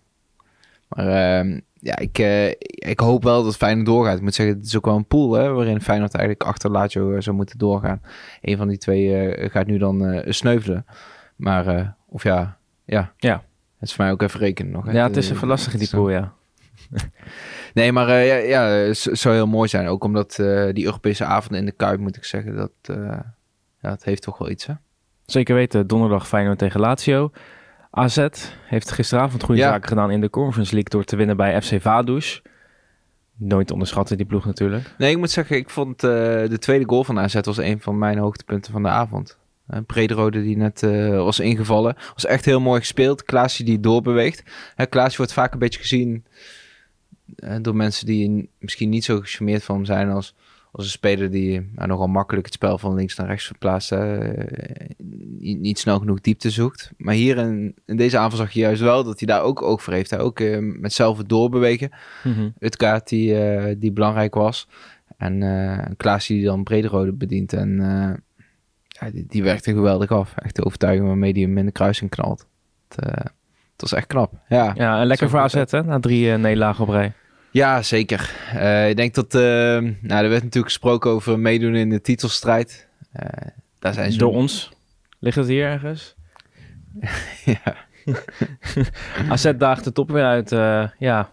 Maar 0.94 1.08
ehm, 1.08 1.60
ja, 1.80 1.98
ik, 1.98 2.20
eh, 2.20 2.50
ik 2.70 3.00
hoop 3.00 3.24
wel 3.24 3.44
dat 3.44 3.58
Feyenoord 3.58 3.86
doorgaat. 3.86 4.18
Ik 4.18 4.24
moet 4.24 4.36
zeggen, 4.36 4.56
het 4.56 4.66
is 4.66 4.78
ook 4.78 4.86
wel 4.86 4.96
een 4.96 5.08
pool 5.08 5.34
hè, 5.34 5.52
waarin 5.52 5.82
Feyenoord 5.82 6.14
eigenlijk 6.14 6.48
achter 6.48 6.72
Lazio 6.72 7.14
eh, 7.14 7.22
zou 7.22 7.36
moeten 7.36 7.58
doorgaan. 7.58 8.02
Een 8.42 8.58
van 8.58 8.68
die 8.68 8.78
twee 8.78 9.16
eh, 9.16 9.52
gaat 9.52 9.68
nu 9.68 9.78
dan 9.78 10.24
sneuvelen. 10.28 10.86
Maar 11.36 11.96
of 12.08 12.24
ja, 12.24 12.58
ja. 12.86 13.14
Ja. 13.18 13.44
Het 13.80 13.90
is 13.90 13.96
voor 13.96 14.04
mij 14.04 14.14
ook 14.14 14.22
even 14.22 14.40
rekenen 14.40 14.72
nog. 14.72 14.86
Hè. 14.86 14.92
Ja, 14.92 15.08
het 15.08 15.18
is 15.18 15.30
even 15.30 15.48
lastig 15.48 15.74
in 15.74 15.80
die 15.80 15.90
pool, 15.90 16.10
ja. 16.10 16.34
Nee, 17.74 17.92
maar 17.92 18.10
ja, 18.10 18.36
ja, 18.36 18.64
het 18.64 18.98
zou 18.98 19.36
heel 19.36 19.48
mooi 19.48 19.70
zijn. 19.70 19.88
Ook 19.88 20.04
omdat 20.04 20.36
die 20.74 20.86
Europese 20.86 21.26
avonden 21.26 21.60
in 21.60 21.66
de 21.66 21.72
Kuip, 21.72 22.00
moet 22.00 22.16
ik 22.16 22.24
zeggen, 22.24 22.56
dat, 22.56 22.72
ja, 23.82 23.90
het 23.90 24.04
heeft 24.04 24.22
toch 24.22 24.38
wel 24.38 24.50
iets, 24.50 24.66
hè? 24.66 24.74
Zeker 25.26 25.56
weten, 25.56 25.88
donderdag 25.88 26.28
Feyenoord 26.28 26.58
tegen 26.58 26.80
Lazio. 26.80 27.32
AZ 27.96 28.28
heeft 28.66 28.92
gisteravond 28.92 29.44
goede 29.44 29.62
Ja. 29.62 29.70
zaken 29.70 29.88
gedaan 29.88 30.12
in 30.12 30.22
de 30.22 30.30
Conference 30.30 30.74
League 30.74 30.90
door 30.90 31.04
te 31.04 31.16
winnen 31.16 31.38
bij 31.38 31.62
FC 31.62 31.82
Vaduz. 31.82 32.42
Nooit 33.36 33.72
onderschatten 33.72 34.18
die 34.18 34.26
ploeg 34.26 34.46
natuurlijk. 34.46 34.94
Nee, 34.98 35.12
ik 35.12 35.18
moet 35.18 35.32
zeggen, 35.32 35.56
ik 35.56 35.70
vond 35.70 36.04
eh, 36.04 36.10
de 36.50 36.58
tweede 36.60 36.86
goal 36.88 37.04
van 37.04 37.20
AZ 37.20 37.40
was 37.42 37.58
een 37.58 37.82
van 37.82 37.98
mijn 37.98 38.18
hoogtepunten 38.18 38.72
van 38.72 38.84
de 38.84 38.90
avond. 38.90 39.38
Uh, 39.70 39.78
Brederode 39.88 40.42
die 40.42 40.58
net 40.58 40.84
eh, 40.84 41.10
was 41.10 41.40
ingevallen. 41.40 41.96
Was 42.14 42.26
echt 42.26 42.46
heel 42.46 42.60
mooi 42.62 42.80
gespeeld. 42.80 43.24
Klaasje 43.24 43.64
die 43.64 43.80
doorbeweegt. 43.80 44.44
Hè, 44.76 44.86
Klaasje 44.86 45.18
wordt 45.18 45.34
vaak 45.34 45.54
een 45.54 45.60
beetje 45.60 45.80
gezien 45.80 46.26
eh, 47.36 47.56
door 47.62 47.76
mensen 47.76 48.06
die 48.06 48.50
misschien 48.60 48.90
niet 48.90 49.04
zo 49.04 49.20
gecharmeerd 49.20 49.64
van 49.64 49.76
hem 49.76 49.86
zijn 49.86 50.10
als, 50.10 50.36
als 50.76 50.86
een 50.86 50.92
speler 50.92 51.32
die 51.32 51.72
eh, 51.76 51.88
nogal 51.88 52.08
makkelijk 52.08 52.46
het 52.46 52.56
spel 52.56 52.78
van 52.78 52.94
links 52.96 53.16
naar 53.16 53.28
rechts 53.28 53.46
verplaatst. 53.46 53.90
hè, 53.90 54.18
eh, 54.34 54.90
niet, 55.38 55.60
niet 55.60 55.80
snel 55.80 56.00
genoeg 56.00 56.22
diepte 56.22 56.50
zoekt. 56.50 56.92
Maar 56.98 57.14
hier 57.14 57.38
in, 57.38 57.76
in 57.86 57.98
deze 57.98 58.18
aanval 58.18 58.38
zag 58.38 58.52
je 58.52 58.60
juist 58.60 58.82
wel 58.82 59.04
dat 59.04 59.20
hij 59.20 59.28
daar 59.28 59.42
ook 59.42 59.62
oog 59.62 59.84
voor 59.84 59.94
heeft. 59.94 60.10
Hij 60.10 60.20
ook 60.20 60.40
eh, 60.40 60.58
met 60.60 60.94
zelf 60.94 61.18
het 61.18 61.30
doorbewegen. 61.30 61.92
Utkaart 62.60 63.10
die, 63.10 63.40
eh, 63.40 63.76
die 63.78 63.92
belangrijk 63.92 64.34
was. 64.34 64.68
En 65.18 65.44
eh 65.44 65.86
Klaas 65.98 66.28
die 66.28 66.44
dan 66.44 66.64
Brederode 66.64 67.14
bedient. 67.14 67.54
En 67.54 67.78
ja, 68.88 69.10
die, 69.12 69.26
die 69.28 69.44
werkte 69.44 69.74
geweldig 69.74 70.12
af. 70.12 70.34
Echt 70.36 70.56
de 70.56 70.66
overtuiging 70.66 71.08
waarmee 71.08 71.34
die 71.34 71.46
hem 71.46 71.58
in 71.58 71.66
de 71.66 71.72
kruising 71.72 72.10
knalt. 72.10 72.48
Het, 72.88 73.06
het 73.72 73.82
was 73.82 73.94
echt 73.94 74.08
knap. 74.08 74.34
Ja, 74.48 74.72
ja. 74.76 75.00
En 75.00 75.06
lekker 75.06 75.30
voor 75.30 75.40
AZ 75.40 75.64
hè, 75.68 75.84
na 75.84 76.00
drie 76.00 76.38
nederlagen 76.38 76.84
op 76.84 76.90
rij. 76.90 77.14
Zeker. 77.82 78.32
Eh, 78.54 78.90
ik 78.90 78.96
denk 78.96 79.14
dat... 79.14 79.36
eh, 79.36 79.42
nou, 80.02 80.24
er 80.24 80.30
werd 80.30 80.44
natuurlijk 80.44 80.66
gesproken 80.66 81.12
over 81.12 81.40
meedoen 81.40 81.76
in 81.76 81.90
de 81.90 82.02
titelstrijd. 82.02 82.88
Eh, 83.12 83.48
daar 83.80 83.94
zijn 83.94 84.12
ze... 84.12 84.18
Door 84.18 84.34
ons. 84.34 84.72
Ligt 85.20 85.36
het 85.36 85.48
hier 85.48 85.66
ergens? 85.66 86.16
ja. 87.46 87.76
AZ 89.30 89.52
daagt 89.58 89.84
de 89.84 89.92
top 89.92 90.12
weer 90.12 90.24
uit. 90.24 90.50
ja. 90.50 91.30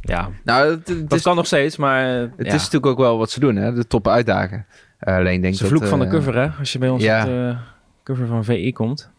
ja, 0.00 0.30
Nou, 0.44 0.70
het, 0.70 0.88
het 0.88 1.08
dat 1.10 1.18
is, 1.18 1.24
kan 1.24 1.36
nog 1.36 1.46
steeds, 1.46 1.76
maar 1.76 2.04
het 2.06 2.32
ja. 2.36 2.44
is 2.44 2.52
natuurlijk 2.52 2.86
ook 2.86 2.98
wel 2.98 3.18
wat 3.18 3.30
ze 3.30 3.40
doen, 3.40 3.56
hè. 3.56 3.72
De 3.72 3.86
top 3.86 4.08
uitdagen. 4.08 4.66
Alleen 5.00 5.40
denk 5.40 5.44
Het 5.44 5.52
is 5.52 5.58
de 5.58 5.68
dat, 5.68 5.72
vloek 5.72 5.88
van 5.88 6.00
de 6.00 6.08
cover, 6.08 6.36
hè? 6.36 6.48
Als 6.58 6.72
je 6.72 6.78
bij 6.78 6.88
ons 6.88 7.02
ja. 7.02 7.20
op 7.20 7.26
de 7.26 7.56
cover 8.02 8.26
van 8.26 8.44
VI 8.44 8.72
komt. 8.72 9.10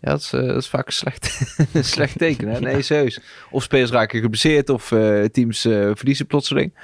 Ja, 0.00 0.10
dat 0.10 0.20
is, 0.20 0.32
eh, 0.32 0.46
dat 0.46 0.56
is 0.56 0.68
vaak 0.68 0.86
een 0.86 0.92
slecht, 0.92 1.54
slecht 1.94 2.18
teken. 2.24 2.48
Hè? 2.48 2.60
Nee, 2.60 2.82
serieus. 2.82 3.20
Of 3.50 3.62
spelers 3.62 3.90
raken 3.90 4.20
geblesseerd 4.20 4.68
of 4.68 4.92
eh, 4.92 5.24
teams 5.24 5.64
eh, 5.64 5.90
verliezen 5.94 6.26
plotseling. 6.26 6.74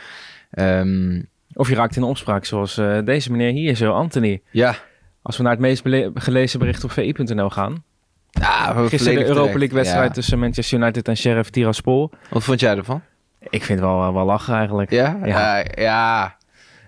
Ehm, 0.50 1.23
Of 1.54 1.69
je 1.69 1.75
raakt 1.75 1.97
in 1.97 2.02
opspraak, 2.02 2.45
zoals 2.45 2.75
deze 3.04 3.31
meneer 3.31 3.52
hier, 3.52 3.76
zo 3.76 3.92
Anthony. 3.92 4.42
ja, 4.50 4.75
Als 5.23 5.37
we 5.37 5.42
naar 5.42 5.52
het 5.52 5.61
meest 5.61 5.83
gelezen 6.14 6.59
bericht 6.59 6.85
op 6.85 6.90
VI.nl 6.90 7.50
gaan. 7.50 7.85
ja 8.31 8.87
Gisteren 8.88 9.19
de 9.19 9.25
Europa. 9.26 9.59
League 9.59 9.76
wedstrijd 9.76 10.07
Ja. 10.09 10.12
tussen 10.14 10.38
Manchester 10.38 10.78
United 10.78 11.09
en 11.09 11.16
Sheriff 11.16 11.50
Tiraspol. 11.50 12.11
Wat 12.31 12.45
vond 12.45 12.61
jij 12.61 12.76
ervan? 12.76 13.02
Ik 13.50 13.64
vind 13.64 13.78
het 13.81 13.88
wel, 13.88 14.12
wel 14.14 14.25
lachen 14.25 14.54
eigenlijk. 14.54 14.90
Ja? 14.90 15.19
Ja. 15.25 15.57
Ja. 15.59 15.64
ja. 15.75 16.37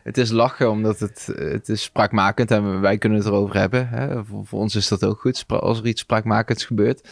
Het 0.05 0.19
is 0.19 0.31
lachen 0.31 0.71
omdat 0.71 0.99
het, 0.99 1.29
het 1.37 1.69
is 1.69 1.83
spraakmakend 1.83 2.51
en 2.51 2.81
wij 2.81 2.99
kunnen 2.99 3.19
het 3.19 3.27
erover 3.27 3.57
hebben. 3.57 3.89
Hè? 3.89 4.25
Voor, 4.25 4.47
voor 4.47 4.61
ons 4.61 4.75
is 4.75 4.89
dat 4.89 5.05
ook 5.05 5.21
goed 5.21 5.45
als 5.49 5.79
er 5.79 5.87
iets 5.87 6.01
spraakmakends 6.01 6.65
gebeurt. 6.65 7.09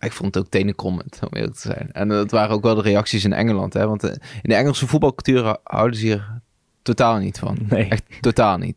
Ik 0.00 0.12
vond 0.12 0.34
het 0.34 0.44
ook 0.44 0.50
tenenkrommend, 0.50 1.18
om 1.22 1.36
eerlijk 1.36 1.54
te 1.54 1.60
zijn. 1.60 1.92
En 1.92 2.08
dat 2.08 2.30
waren 2.30 2.54
ook 2.54 2.62
wel 2.62 2.74
de 2.74 2.82
reacties 2.82 3.24
in 3.24 3.32
Engeland. 3.32 3.72
Hè? 3.72 3.86
Want 3.86 4.04
eh, 4.04 4.10
in 4.42 4.48
de 4.50 4.54
Engelse 4.54 4.86
voetbalcultuur 4.86 5.56
houden 5.62 5.98
ze 5.98 6.04
hier 6.04 6.40
totaal 6.82 7.18
niet 7.18 7.38
van. 7.38 7.58
Nee. 7.68 7.88
Echt 7.88 8.04
totaal 8.20 8.58
niet. 8.58 8.76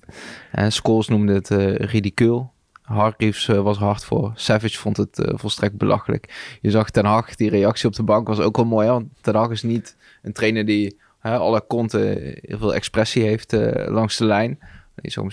En 0.51 0.71
Scholes 0.71 1.07
noemde 1.07 1.33
het 1.33 1.49
uh, 1.49 1.75
ridicuul. 1.75 2.51
Hargreaves 2.81 3.47
uh, 3.47 3.61
was 3.61 3.77
hard 3.77 4.03
voor. 4.03 4.31
Savage 4.35 4.77
vond 4.77 4.97
het 4.97 5.19
uh, 5.19 5.33
volstrekt 5.35 5.77
belachelijk. 5.77 6.57
Je 6.61 6.71
zag 6.71 6.89
Ten 6.89 7.05
Hag, 7.05 7.35
die 7.35 7.49
reactie 7.49 7.87
op 7.87 7.95
de 7.95 8.03
bank 8.03 8.27
was 8.27 8.39
ook 8.39 8.55
wel 8.55 8.65
mooi. 8.65 8.85
Hè? 8.85 8.91
Want 8.93 9.07
Ten 9.21 9.35
Hag 9.35 9.49
is 9.49 9.63
niet 9.63 9.95
een 10.21 10.33
trainer 10.33 10.65
die 10.65 10.97
alle 11.21 11.61
konten 11.67 12.17
heel 12.41 12.57
veel 12.57 12.73
expressie 12.73 13.23
heeft 13.23 13.51
langs 13.87 14.17
de 14.17 14.25
lijn. 14.25 14.59
Die 14.95 15.11
zo 15.11 15.27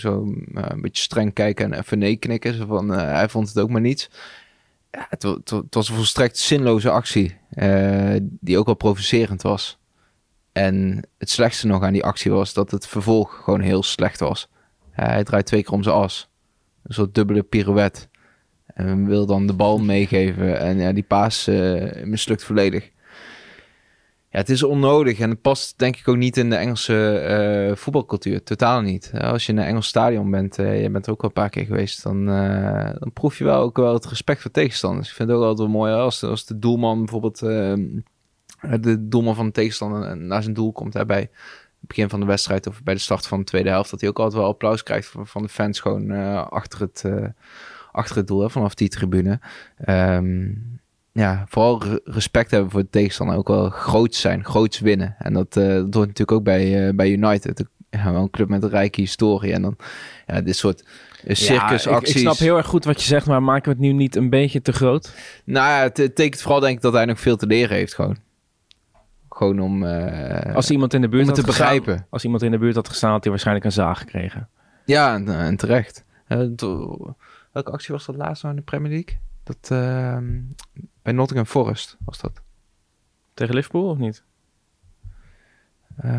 een 0.53 0.81
beetje 0.81 1.03
streng 1.03 1.33
kijken 1.33 1.65
en 1.65 1.79
even 1.79 1.99
nee 1.99 2.15
knikken. 2.15 2.53
Zo 2.53 2.65
van, 2.65 2.89
hij 2.89 3.29
vond 3.29 3.47
het 3.47 3.59
ook 3.59 3.69
maar 3.69 3.81
niets 3.81 4.09
ja, 4.91 5.05
het, 5.09 5.23
het, 5.23 5.75
was 5.75 5.89
een 5.89 5.95
volstrekt 5.95 6.37
zinloze 6.37 6.89
actie. 6.89 7.37
Die 8.19 8.57
ook 8.57 8.65
wel 8.65 8.75
provocerend 8.75 9.41
was. 9.41 9.79
En 10.51 11.07
het 11.17 11.29
slechtste 11.29 11.67
nog 11.67 11.83
aan 11.83 11.93
die 11.93 12.03
actie 12.03 12.31
was 12.31 12.53
dat 12.53 12.71
het 12.71 12.87
vervolg 12.87 13.41
gewoon 13.43 13.61
heel 13.61 13.83
slecht 13.83 14.19
was. 14.19 14.49
Hij 14.91 15.23
draait 15.23 15.45
twee 15.45 15.63
keer 15.63 15.73
om 15.73 15.83
zijn 15.83 15.95
as. 15.95 16.29
Een 16.83 16.93
soort 16.93 17.15
dubbele 17.15 17.43
pirouette. 17.43 18.07
En 18.65 19.05
wil 19.05 19.25
dan 19.25 19.47
de 19.47 19.53
bal 19.53 19.77
meegeven. 19.77 20.59
En 20.59 20.77
ja, 20.77 20.91
die 20.91 21.03
paas 21.03 21.47
uh, 21.47 22.03
mislukt 22.03 22.43
volledig. 22.43 22.91
Het 24.37 24.49
is 24.49 24.63
onnodig 24.63 25.19
en 25.19 25.29
het 25.29 25.41
past 25.41 25.77
denk 25.77 25.95
ik 25.95 26.07
ook 26.07 26.15
niet 26.15 26.37
in 26.37 26.49
de 26.49 26.55
Engelse 26.55 27.69
uh, 27.69 27.75
voetbalcultuur. 27.75 28.43
Totaal 28.43 28.81
niet. 28.81 29.11
Als 29.13 29.45
je 29.45 29.51
in 29.51 29.57
een 29.57 29.65
Engels 29.65 29.87
stadion 29.87 30.31
bent, 30.31 30.59
uh, 30.59 30.81
je 30.81 30.89
bent 30.89 31.05
er 31.05 31.11
ook 31.11 31.21
al 31.21 31.27
een 31.27 31.33
paar 31.33 31.49
keer 31.49 31.65
geweest, 31.65 32.03
dan, 32.03 32.29
uh, 32.29 32.89
dan 32.99 33.11
proef 33.13 33.37
je 33.37 33.43
wel 33.43 33.61
ook 33.61 33.77
wel 33.77 33.93
het 33.93 34.05
respect 34.05 34.41
voor 34.41 34.51
tegenstanders. 34.51 35.09
Ik 35.09 35.15
vind 35.15 35.29
het 35.29 35.37
ook 35.37 35.43
altijd 35.43 35.69
wel 35.69 35.77
mooi 35.77 35.93
als, 35.93 36.23
als 36.23 36.45
de 36.45 36.59
doelman 36.59 36.99
bijvoorbeeld, 36.99 37.41
ehm, 37.41 37.85
de 38.81 39.07
doelman 39.07 39.35
van 39.35 39.45
de 39.45 39.51
tegenstander 39.51 40.17
naar 40.17 40.41
zijn 40.43 40.55
doel 40.55 40.71
komt 40.71 40.93
hè, 40.93 41.05
bij 41.05 41.21
het 41.79 41.87
begin 41.87 42.09
van 42.09 42.19
de 42.19 42.25
wedstrijd 42.25 42.67
of 42.67 42.83
bij 42.83 42.93
de 42.93 42.99
start 42.99 43.27
van 43.27 43.39
de 43.39 43.45
tweede 43.45 43.69
helft, 43.69 43.91
dat 43.91 43.99
hij 43.99 44.09
ook 44.09 44.19
altijd 44.19 44.41
wel 44.41 44.51
applaus 44.51 44.83
krijgt 44.83 45.07
van, 45.07 45.27
van 45.27 45.41
de 45.41 45.49
fans 45.49 45.79
gewoon 45.79 46.11
achter, 46.49 46.79
het, 46.79 47.03
achter 47.91 48.15
het 48.15 48.27
doel, 48.27 48.49
vanaf 48.49 48.73
die 48.73 48.89
tribune. 48.89 49.39
Um, 49.87 50.79
ja, 51.17 51.45
vooral 51.47 51.81
respect 52.03 52.51
hebben 52.51 52.71
voor 52.71 52.81
de 52.81 52.89
tegenstander. 52.89 53.37
Ook 53.37 53.47
wel 53.47 53.69
groot 53.69 54.15
zijn, 54.15 54.43
groots 54.43 54.79
winnen. 54.79 55.15
En 55.19 55.33
dat, 55.33 55.55
uh, 55.55 55.67
dat 55.67 55.93
hoort 55.93 56.07
natuurlijk 56.07 56.31
ook 56.31 56.43
bij, 56.43 56.87
uh, 56.87 56.95
bij 56.95 57.11
United. 57.11 57.65
Ja, 57.89 58.11
wel 58.11 58.21
een 58.21 58.29
club 58.29 58.49
met 58.49 58.63
een 58.63 58.69
rijke 58.69 59.01
historie. 59.01 59.53
En 59.53 59.61
dan 59.61 59.75
ja, 60.27 60.41
dit 60.41 60.55
soort 60.55 60.85
circusacties. 61.27 61.83
Ja, 61.83 61.97
ik, 61.97 62.07
ik, 62.07 62.17
snap 62.17 62.37
heel 62.37 62.57
erg 62.57 62.65
goed 62.65 62.85
wat 62.85 63.01
je 63.01 63.07
zegt, 63.07 63.25
maar 63.25 63.43
maken 63.43 63.63
we 63.63 63.69
het 63.69 63.79
nu 63.79 63.91
niet 63.91 64.15
een 64.15 64.29
beetje 64.29 64.61
te 64.61 64.71
groot? 64.71 65.13
Nou 65.43 65.67
ja, 65.67 65.81
het, 65.81 65.97
het 65.97 66.15
tekent 66.15 66.41
vooral 66.41 66.59
denk 66.59 66.75
ik 66.75 66.81
dat 66.81 66.93
hij 66.93 67.05
nog 67.05 67.19
veel 67.19 67.37
te 67.37 67.47
leren 67.47 67.75
heeft 67.75 67.95
gewoon. 67.95 68.17
Gewoon 69.29 69.59
om... 69.59 69.83
Uh, 69.83 70.55
als 70.55 70.71
iemand 70.71 70.93
in 70.93 71.01
de 71.01 71.09
buurt 71.09 71.25
had 71.25 71.35
te 71.35 71.43
gestaan, 71.43 71.67
begrijpen. 71.67 72.07
Als 72.09 72.23
iemand 72.23 72.43
in 72.43 72.51
de 72.51 72.57
buurt 72.57 72.75
had 72.75 72.89
gestaan, 72.89 73.11
had 73.11 73.21
hij 73.21 73.31
waarschijnlijk 73.31 73.65
een 73.65 73.71
zaag 73.71 73.99
gekregen. 73.99 74.49
Ja, 74.85 75.13
en, 75.13 75.27
en 75.27 75.55
terecht. 75.57 76.03
welke 77.51 77.71
actie 77.71 77.93
was 77.93 78.05
dat 78.05 78.15
laatst 78.15 78.43
nou 78.43 78.55
in 78.55 78.61
de 78.61 78.65
Premier 78.65 78.91
League? 78.91 79.17
Dat, 79.43 79.69
uh, 79.71 80.17
bij 81.07 81.15
Nottingham 81.15 81.47
Forest 81.47 81.97
was 82.05 82.19
dat. 82.19 82.41
Tegen 83.33 83.55
Liverpool 83.55 83.89
of 83.89 83.97
niet? 83.97 84.23
Uh, 86.05 86.11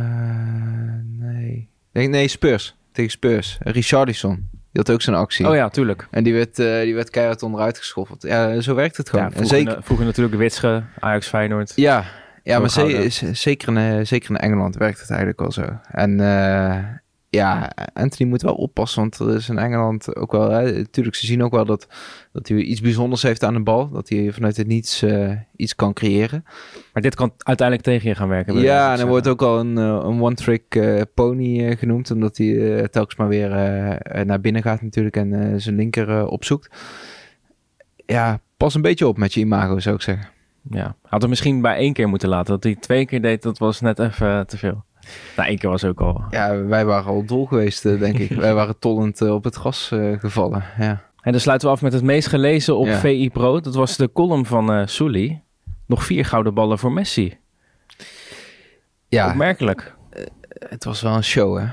nee. 1.05 1.69
nee. 1.93 2.09
Nee, 2.09 2.29
Spurs. 2.29 2.77
Tegen 2.93 3.11
Spurs. 3.11 3.59
Richardson. 3.61 4.49
Die 4.51 4.83
had 4.83 4.91
ook 4.91 5.03
zo'n 5.03 5.15
actie. 5.15 5.49
Oh 5.49 5.55
ja, 5.55 5.69
tuurlijk. 5.69 6.09
En 6.11 6.25
die 6.25 6.33
werd, 6.35 6.59
uh, 6.59 6.81
die 6.81 6.95
werd 6.95 7.11
keihard 7.11 7.43
onderuit 7.43 7.79
geschoffeld. 7.79 8.23
Ja, 8.23 8.61
zo 8.61 8.75
werkt 8.75 8.97
het 8.97 9.11
gewoon. 9.11 9.25
Ja, 9.25 9.31
vroeger, 9.31 9.57
en 9.57 9.65
zeker... 9.65 9.83
vroeger 9.83 10.07
natuurlijk 10.07 10.37
Witsche, 10.37 10.83
Ajax 10.99 11.29
Feyenoord. 11.29 11.73
Ja, 11.77 12.05
ja 12.43 12.59
maar 12.59 12.71
ze, 12.71 13.07
zeker, 13.33 13.77
in, 13.77 14.07
zeker 14.07 14.31
in 14.31 14.37
Engeland 14.37 14.77
werkt 14.77 15.01
het 15.01 15.11
eigenlijk 15.11 15.41
wel 15.41 15.53
zo. 15.53 15.79
En 15.91 16.21
uh, 16.21 16.85
ja, 17.31 17.73
Anthony 17.93 18.29
moet 18.29 18.43
wel 18.43 18.55
oppassen, 18.55 19.01
want 19.01 19.19
er 19.19 19.35
is 19.35 19.49
in 19.49 19.59
Engeland 19.59 20.17
ook 20.17 20.33
wel... 20.33 20.51
Hè, 20.51 20.73
natuurlijk, 20.73 21.17
ze 21.17 21.27
zien 21.27 21.43
ook 21.43 21.53
wel 21.53 21.65
dat, 21.65 21.89
dat 22.33 22.49
hij 22.49 22.59
iets 22.59 22.81
bijzonders 22.81 23.23
heeft 23.23 23.45
aan 23.45 23.55
de 23.55 23.63
bal. 23.63 23.91
Dat 23.91 24.09
hij 24.09 24.33
vanuit 24.33 24.57
het 24.57 24.67
niets 24.67 25.03
uh, 25.03 25.33
iets 25.57 25.75
kan 25.75 25.93
creëren. 25.93 26.45
Maar 26.93 27.03
dit 27.03 27.15
kan 27.15 27.33
uiteindelijk 27.39 27.89
tegen 27.89 28.09
je 28.09 28.15
gaan 28.15 28.29
werken. 28.29 28.61
Ja, 28.61 28.93
en 28.93 29.01
er 29.01 29.07
wordt 29.07 29.29
ook 29.29 29.43
al 29.43 29.59
een, 29.59 29.77
een 29.77 30.23
one-trick 30.23 30.75
uh, 30.75 31.01
pony 31.15 31.77
genoemd. 31.77 32.11
Omdat 32.11 32.37
hij 32.37 32.89
telkens 32.89 33.19
maar 33.19 33.29
weer 33.29 33.49
naar 34.25 34.41
binnen 34.41 34.63
gaat 34.63 34.83
natuurlijk 34.83 35.17
en 35.17 35.61
zijn 35.61 35.77
linker 35.77 36.27
opzoekt. 36.27 36.77
Ja, 38.07 38.41
pas 38.57 38.75
een 38.75 38.83
beetje 38.83 39.09
op 39.09 39.19
met 39.19 39.35
je 39.35 39.41
imago, 39.41 39.79
zou 39.79 39.95
ik 39.95 40.03
zeggen. 40.03 40.29
Ja, 40.71 40.97
had 41.03 41.23
er 41.23 41.29
misschien 41.29 41.61
bij 41.61 41.77
één 41.77 41.93
keer 41.93 42.09
moeten 42.09 42.29
laten. 42.29 42.53
Dat 42.53 42.65
hij 42.65 42.75
twee 42.75 43.07
keer 43.07 43.23
deed, 43.23 43.43
dat 43.43 43.59
was 43.59 43.81
net 43.81 43.99
even 43.99 44.47
te 44.47 44.57
veel. 44.57 44.85
Nou, 45.37 45.49
één 45.49 45.59
keer 45.59 45.71
was 45.71 45.85
ook 45.85 46.01
al. 46.01 46.25
Ja, 46.31 46.65
wij 46.65 46.85
waren 46.85 47.11
al 47.13 47.25
dol 47.25 47.47
geweest, 47.47 47.83
denk 47.83 48.19
ik. 48.19 48.31
wij 48.47 48.55
waren 48.55 48.79
tollend 48.79 49.21
op 49.21 49.45
het 49.45 49.55
gras 49.55 49.91
uh, 49.93 50.19
gevallen. 50.19 50.65
Ja. 50.79 51.07
En 51.21 51.33
dan 51.33 51.41
sluiten 51.41 51.69
we 51.69 51.75
af 51.75 51.83
met 51.83 51.93
het 51.93 52.03
meest 52.03 52.29
gelezen 52.29 52.77
op 52.77 52.87
ja. 52.87 52.99
VI 52.99 53.31
Pro. 53.31 53.61
Dat 53.61 53.75
was 53.75 53.97
de 53.97 54.13
column 54.13 54.47
van 54.47 54.79
uh, 54.79 54.87
Sully. 54.87 55.43
Nog 55.87 56.05
vier 56.05 56.25
gouden 56.25 56.55
ballen 56.55 56.79
voor 56.79 56.93
Messi. 56.93 57.37
Ja. 59.09 59.31
Opmerkelijk. 59.31 59.95
Uh, 60.17 60.25
het 60.69 60.85
was 60.85 61.03
wel 61.03 61.15
een 61.15 61.25
show, 61.25 61.59
hè? 61.59 61.67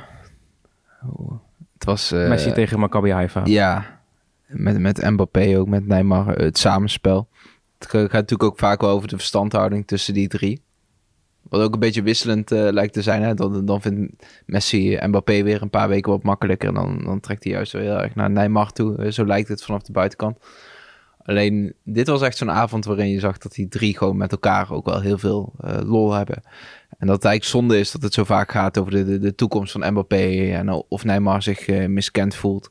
Het 1.73 1.85
was... 1.85 2.11
Messi 2.11 2.51
tegen 2.51 2.79
Maccabi 2.79 3.11
Haifa. 3.11 3.41
Ja. 3.43 3.99
Met, 4.47 4.79
met 4.79 5.09
Mbappé 5.09 5.57
ook, 5.59 5.67
met 5.67 5.87
Neymar. 5.87 6.27
Het 6.27 6.57
samenspel. 6.57 7.27
Het 7.77 7.87
gaat 7.87 8.11
natuurlijk 8.11 8.43
ook 8.43 8.59
vaak 8.59 8.81
wel 8.81 8.89
over 8.89 9.07
de 9.07 9.15
verstandhouding 9.15 9.87
tussen 9.87 10.13
die 10.13 10.27
drie. 10.27 10.61
Wat 11.49 11.61
ook 11.61 11.73
een 11.73 11.79
beetje 11.79 12.01
wisselend 12.01 12.51
uh, 12.51 12.67
lijkt 12.71 12.93
te 12.93 13.01
zijn. 13.01 13.21
Hè? 13.21 13.33
Dan, 13.33 13.65
dan 13.65 13.81
vindt 13.81 14.25
Messi 14.45 14.97
Mbappé 15.01 15.43
weer 15.43 15.61
een 15.61 15.69
paar 15.69 15.89
weken 15.89 16.11
wat 16.11 16.23
makkelijker. 16.23 16.67
En 16.67 16.73
dan, 16.73 17.03
dan 17.03 17.19
trekt 17.19 17.43
hij 17.43 17.53
juist 17.53 17.71
weer 17.71 17.97
erg 17.97 18.15
naar 18.15 18.31
Neymar 18.31 18.71
toe. 18.71 19.11
Zo 19.11 19.25
lijkt 19.25 19.47
het 19.47 19.63
vanaf 19.63 19.81
de 19.81 19.91
buitenkant. 19.91 20.37
Alleen, 21.17 21.73
dit 21.83 22.07
was 22.07 22.21
echt 22.21 22.37
zo'n 22.37 22.51
avond 22.51 22.85
waarin 22.85 23.09
je 23.09 23.19
zag 23.19 23.37
dat 23.37 23.51
die 23.51 23.67
drie 23.67 23.97
gewoon 23.97 24.17
met 24.17 24.31
elkaar 24.31 24.71
ook 24.71 24.85
wel 24.85 25.01
heel 25.01 25.17
veel 25.17 25.53
uh, 25.65 25.77
lol 25.83 26.13
hebben. 26.13 26.41
En 26.97 27.07
dat 27.07 27.15
het 27.15 27.25
eigenlijk 27.25 27.43
zonde 27.43 27.79
is 27.79 27.91
dat 27.91 28.01
het 28.01 28.13
zo 28.13 28.23
vaak 28.23 28.51
gaat 28.51 28.77
over 28.77 28.91
de, 28.91 29.05
de, 29.05 29.19
de 29.19 29.35
toekomst 29.35 29.71
van 29.71 29.91
Mbappé. 29.91 30.51
En 30.51 30.69
of 30.69 31.03
Neymar 31.03 31.43
zich 31.43 31.87
miskend 31.87 32.35
voelt. 32.35 32.69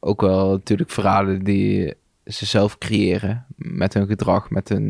Ook 0.00 0.20
wel 0.20 0.50
natuurlijk 0.50 0.90
verhalen 0.90 1.44
die 1.44 1.94
ze 2.28 2.46
zelf 2.46 2.78
creëren 2.78 3.46
met 3.56 3.94
hun 3.94 4.06
gedrag, 4.06 4.50
met 4.50 4.68
hun 4.68 4.88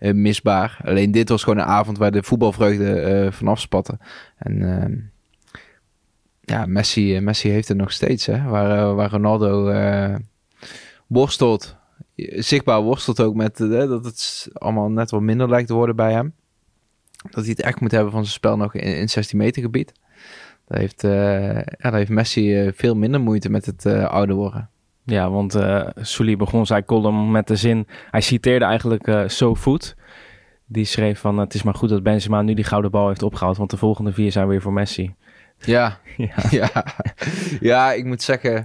uh, 0.00 0.12
misbaar. 0.12 0.80
Alleen 0.84 1.10
dit 1.10 1.28
was 1.28 1.42
gewoon 1.42 1.58
een 1.58 1.68
avond 1.68 1.98
waar 1.98 2.10
de 2.10 2.22
voetbalvreugde 2.22 3.22
uh, 3.24 3.32
vanaf. 3.32 3.66
En 4.36 4.60
uh, 4.60 4.98
ja, 6.40 6.66
Messi, 6.66 7.20
Messi 7.20 7.48
heeft 7.48 7.68
het 7.68 7.76
nog 7.76 7.92
steeds, 7.92 8.26
hè? 8.26 8.42
Waar, 8.42 8.94
waar 8.94 9.10
Ronaldo 9.10 9.72
worstelt, 11.06 11.76
zichtbaar 12.16 12.82
worstelt 12.82 13.20
ook 13.20 13.34
met 13.34 13.56
dat 13.56 14.04
het 14.04 14.48
allemaal 14.52 14.90
net 14.90 15.10
wat 15.10 15.20
minder 15.20 15.48
lijkt 15.48 15.68
te 15.68 15.74
worden 15.74 15.96
bij 15.96 16.12
hem. 16.12 16.34
Dat 17.30 17.44
hij 17.44 17.50
het 17.50 17.60
echt 17.60 17.80
moet 17.80 17.90
hebben 17.90 18.12
van 18.12 18.22
zijn 18.22 18.34
spel 18.34 18.56
nog 18.56 18.74
in, 18.74 18.96
in 18.96 19.08
16 19.08 19.38
meter 19.38 19.62
gebied. 19.62 19.92
Daar 20.66 20.78
heeft, 20.78 21.02
ja, 21.02 21.64
daar 21.78 21.94
heeft 21.94 22.10
Messi 22.10 22.72
veel 22.74 22.94
minder 22.94 23.20
moeite 23.20 23.50
met 23.50 23.66
het 23.66 23.86
ouder 23.86 24.34
worden. 24.36 24.70
Ja, 25.06 25.30
want 25.30 25.56
uh, 25.56 25.86
Sully 25.96 26.36
begon 26.36 26.66
zijn 26.66 26.84
column 26.84 27.30
met 27.30 27.46
de 27.46 27.56
zin... 27.56 27.86
Hij 28.10 28.20
citeerde 28.20 28.64
eigenlijk 28.64 29.06
uh, 29.06 29.22
So 29.26 29.54
Food. 29.54 29.96
Die 30.66 30.84
schreef 30.84 31.20
van... 31.20 31.38
Het 31.38 31.54
is 31.54 31.62
maar 31.62 31.74
goed 31.74 31.88
dat 31.88 32.02
Benzema 32.02 32.42
nu 32.42 32.54
die 32.54 32.64
gouden 32.64 32.90
bal 32.90 33.08
heeft 33.08 33.22
opgehaald... 33.22 33.56
want 33.56 33.70
de 33.70 33.76
volgende 33.76 34.12
vier 34.12 34.32
zijn 34.32 34.48
weer 34.48 34.60
voor 34.60 34.72
Messi. 34.72 35.14
Ja, 35.58 35.98
ja. 36.16 36.34
ja. 36.50 36.70
ja 37.60 37.92
ik 37.92 38.04
moet 38.04 38.22
zeggen... 38.22 38.64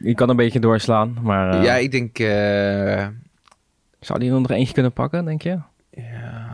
Je 0.00 0.14
kan 0.14 0.28
een 0.28 0.36
beetje 0.36 0.60
doorslaan, 0.60 1.18
maar... 1.22 1.54
Uh, 1.54 1.64
ja, 1.64 1.74
ik 1.74 1.90
denk... 1.90 2.16
Zou 4.00 4.18
die 4.18 4.32
er 4.32 4.40
nog 4.40 4.50
eentje 4.50 4.74
kunnen 4.74 4.92
pakken, 4.92 5.24
denk 5.24 5.42
je? 5.42 5.58
Ja, 5.90 6.51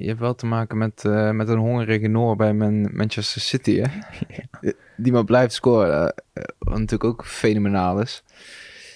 je 0.00 0.06
hebt 0.06 0.20
wel 0.20 0.34
te 0.34 0.46
maken 0.46 0.78
met, 0.78 1.02
met 1.32 1.48
een 1.48 1.58
hongerige 1.58 2.08
Noor 2.08 2.36
bij 2.36 2.54
Man 2.54 2.96
Manchester 2.96 3.40
City, 3.40 3.76
hè? 3.76 3.86
ja. 4.60 4.72
Die 4.96 5.12
maar 5.12 5.24
blijft 5.24 5.54
scoren. 5.54 6.14
wat 6.58 6.78
natuurlijk 6.78 7.04
ook 7.04 7.26
fenomenaal 7.26 8.00
is. 8.00 8.22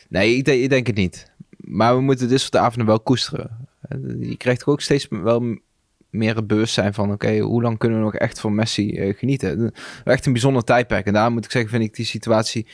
Nee, 0.09 0.37
ik, 0.37 0.45
denk, 0.45 0.63
ik 0.63 0.71
denk 0.71 0.87
het 0.87 0.97
niet. 0.97 1.33
Maar 1.57 1.97
we 1.97 2.01
moeten 2.01 2.29
dit 2.29 2.41
soort 2.41 2.57
avonden 2.57 2.87
wel 2.87 3.01
koesteren. 3.01 3.69
Je 4.21 4.37
krijgt 4.37 4.67
ook 4.67 4.81
steeds 4.81 5.07
wel 5.11 5.59
meer 6.11 6.37
het 6.37 6.47
bewustzijn 6.47 6.95
van... 6.95 7.13
oké, 7.13 7.39
hoe 7.39 7.63
lang 7.63 7.79
kunnen 7.79 7.99
we 7.99 8.05
nog 8.05 8.15
echt 8.15 8.41
van 8.41 8.55
Messi 8.55 9.09
uh, 9.09 9.17
genieten? 9.17 9.73
Echt 10.05 10.27
een 10.27 10.33
bijzonder 10.33 10.65
tijdperk. 10.65 11.07
En 11.07 11.13
daar 11.13 11.33
moet 11.33 11.45
ik 11.45 11.51
zeggen, 11.51 11.71
vind 11.71 11.83
ik 11.83 11.95
die 11.95 12.07
situatie 12.07 12.67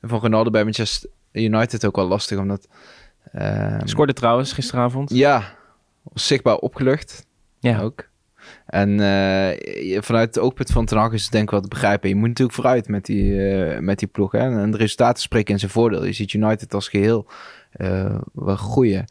van 0.00 0.20
Ronaldo 0.20 0.50
bij 0.50 0.64
Manchester 0.64 1.10
United 1.32 1.84
ook 1.84 1.96
wel 1.96 2.08
lastig. 2.08 2.38
Omdat... 2.38 2.68
Uh, 3.34 3.80
Scoorde 3.84 4.12
trouwens 4.12 4.52
gisteravond. 4.52 5.10
Ja, 5.10 5.54
zichtbaar 6.14 6.56
opgelucht. 6.56 7.26
Ja. 7.62 7.80
Ook. 7.80 8.10
En 8.66 8.90
uh, 8.90 10.00
vanuit 10.00 10.34
het 10.34 10.38
oogpunt 10.38 10.70
van 10.70 10.84
Ten 10.84 10.98
Hag 10.98 11.12
is 11.12 11.22
het 11.22 11.32
denk 11.32 11.44
ik 11.44 11.50
wel 11.50 11.60
te 11.60 11.68
begrijpen. 11.68 12.08
Je 12.08 12.14
moet 12.14 12.28
natuurlijk 12.28 12.56
vooruit 12.56 12.88
met 12.88 13.04
die, 13.04 13.24
uh, 13.24 13.78
met 13.78 13.98
die 13.98 14.08
ploeg. 14.08 14.32
Hè? 14.32 14.60
En 14.60 14.70
de 14.70 14.76
resultaten 14.76 15.22
spreken 15.22 15.52
in 15.52 15.58
zijn 15.58 15.70
voordeel. 15.70 16.04
Je 16.04 16.12
ziet 16.12 16.32
United 16.32 16.74
als 16.74 16.88
geheel 16.88 17.26
uh, 17.76 18.20
wel 18.32 18.56
groeien. 18.56 19.04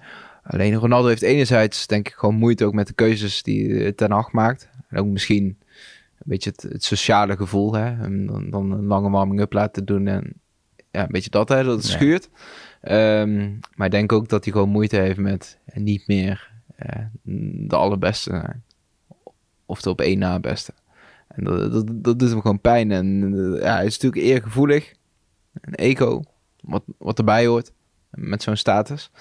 Alleen 0.44 0.76
Ronaldo 0.76 1.08
heeft 1.08 1.22
enerzijds 1.22 1.88
denk 1.88 2.08
ik 2.08 2.14
gewoon 2.14 2.36
moeite 2.36 2.66
ook 2.66 2.74
met 2.74 2.88
de 2.88 2.94
keuzes 2.94 3.44
die 3.44 3.84
eh, 3.84 3.92
Ten 3.92 4.12
Hag 4.12 4.32
maakt. 4.32 4.70
En 4.90 4.98
ook 5.00 5.06
misschien 5.06 5.44
een 5.46 5.58
beetje 6.24 6.50
het, 6.50 6.62
het 6.62 6.84
sociale 6.84 7.36
gevoel. 7.38 7.74
Hè? 7.74 7.84
Hem 7.84 8.28
dan, 8.28 8.50
dan 8.50 8.72
een 8.72 8.86
lange 8.86 9.10
warming-up 9.10 9.54
laten 9.54 9.86
doen 9.86 10.08
en 10.08 10.34
ja, 10.92 11.02
een 11.02 11.12
beetje 11.12 11.30
dat, 11.30 11.50
hè, 11.50 11.64
dat 11.64 11.78
het 11.78 11.92
Ja. 11.92 11.98
schuurt. 11.98 12.30
Ehm, 12.82 13.50
maar 13.76 13.86
ik 13.86 13.92
denk 13.92 14.12
ook 14.12 14.30
dat 14.30 14.44
hij 14.44 14.54
gewoon 14.54 14.70
moeite 14.70 14.96
heeft 14.98 15.18
met 15.18 15.58
eh, 15.66 15.82
niet 15.82 16.08
meer 16.08 16.51
eh, 16.51 16.51
de 17.68 17.76
allerbeste 17.76 18.30
zijn. 18.30 18.64
Of 19.66 19.82
de 19.82 19.90
op 19.90 20.02
één 20.02 20.20
na 20.20 20.40
beste. 20.40 20.74
En 21.28 21.44
dat, 21.44 21.72
dat, 21.72 21.86
dat 21.88 22.20
doet 22.20 22.30
hem 22.30 22.42
gewoon 22.42 22.62
pijn. 22.62 22.92
En 22.92 23.34
eh, 23.34 23.62
ja, 23.62 23.76
hij 23.76 23.86
is 23.86 24.00
natuurlijk 24.00 24.32
eergevoelig. 24.32 24.94
Een 25.62 25.76
ego, 25.76 26.24
wat, 26.62 26.84
wat 26.98 27.18
erbij 27.18 27.46
hoort 27.46 27.72
met 28.10 28.44
zo'n 28.44 28.56
status. 28.56 29.12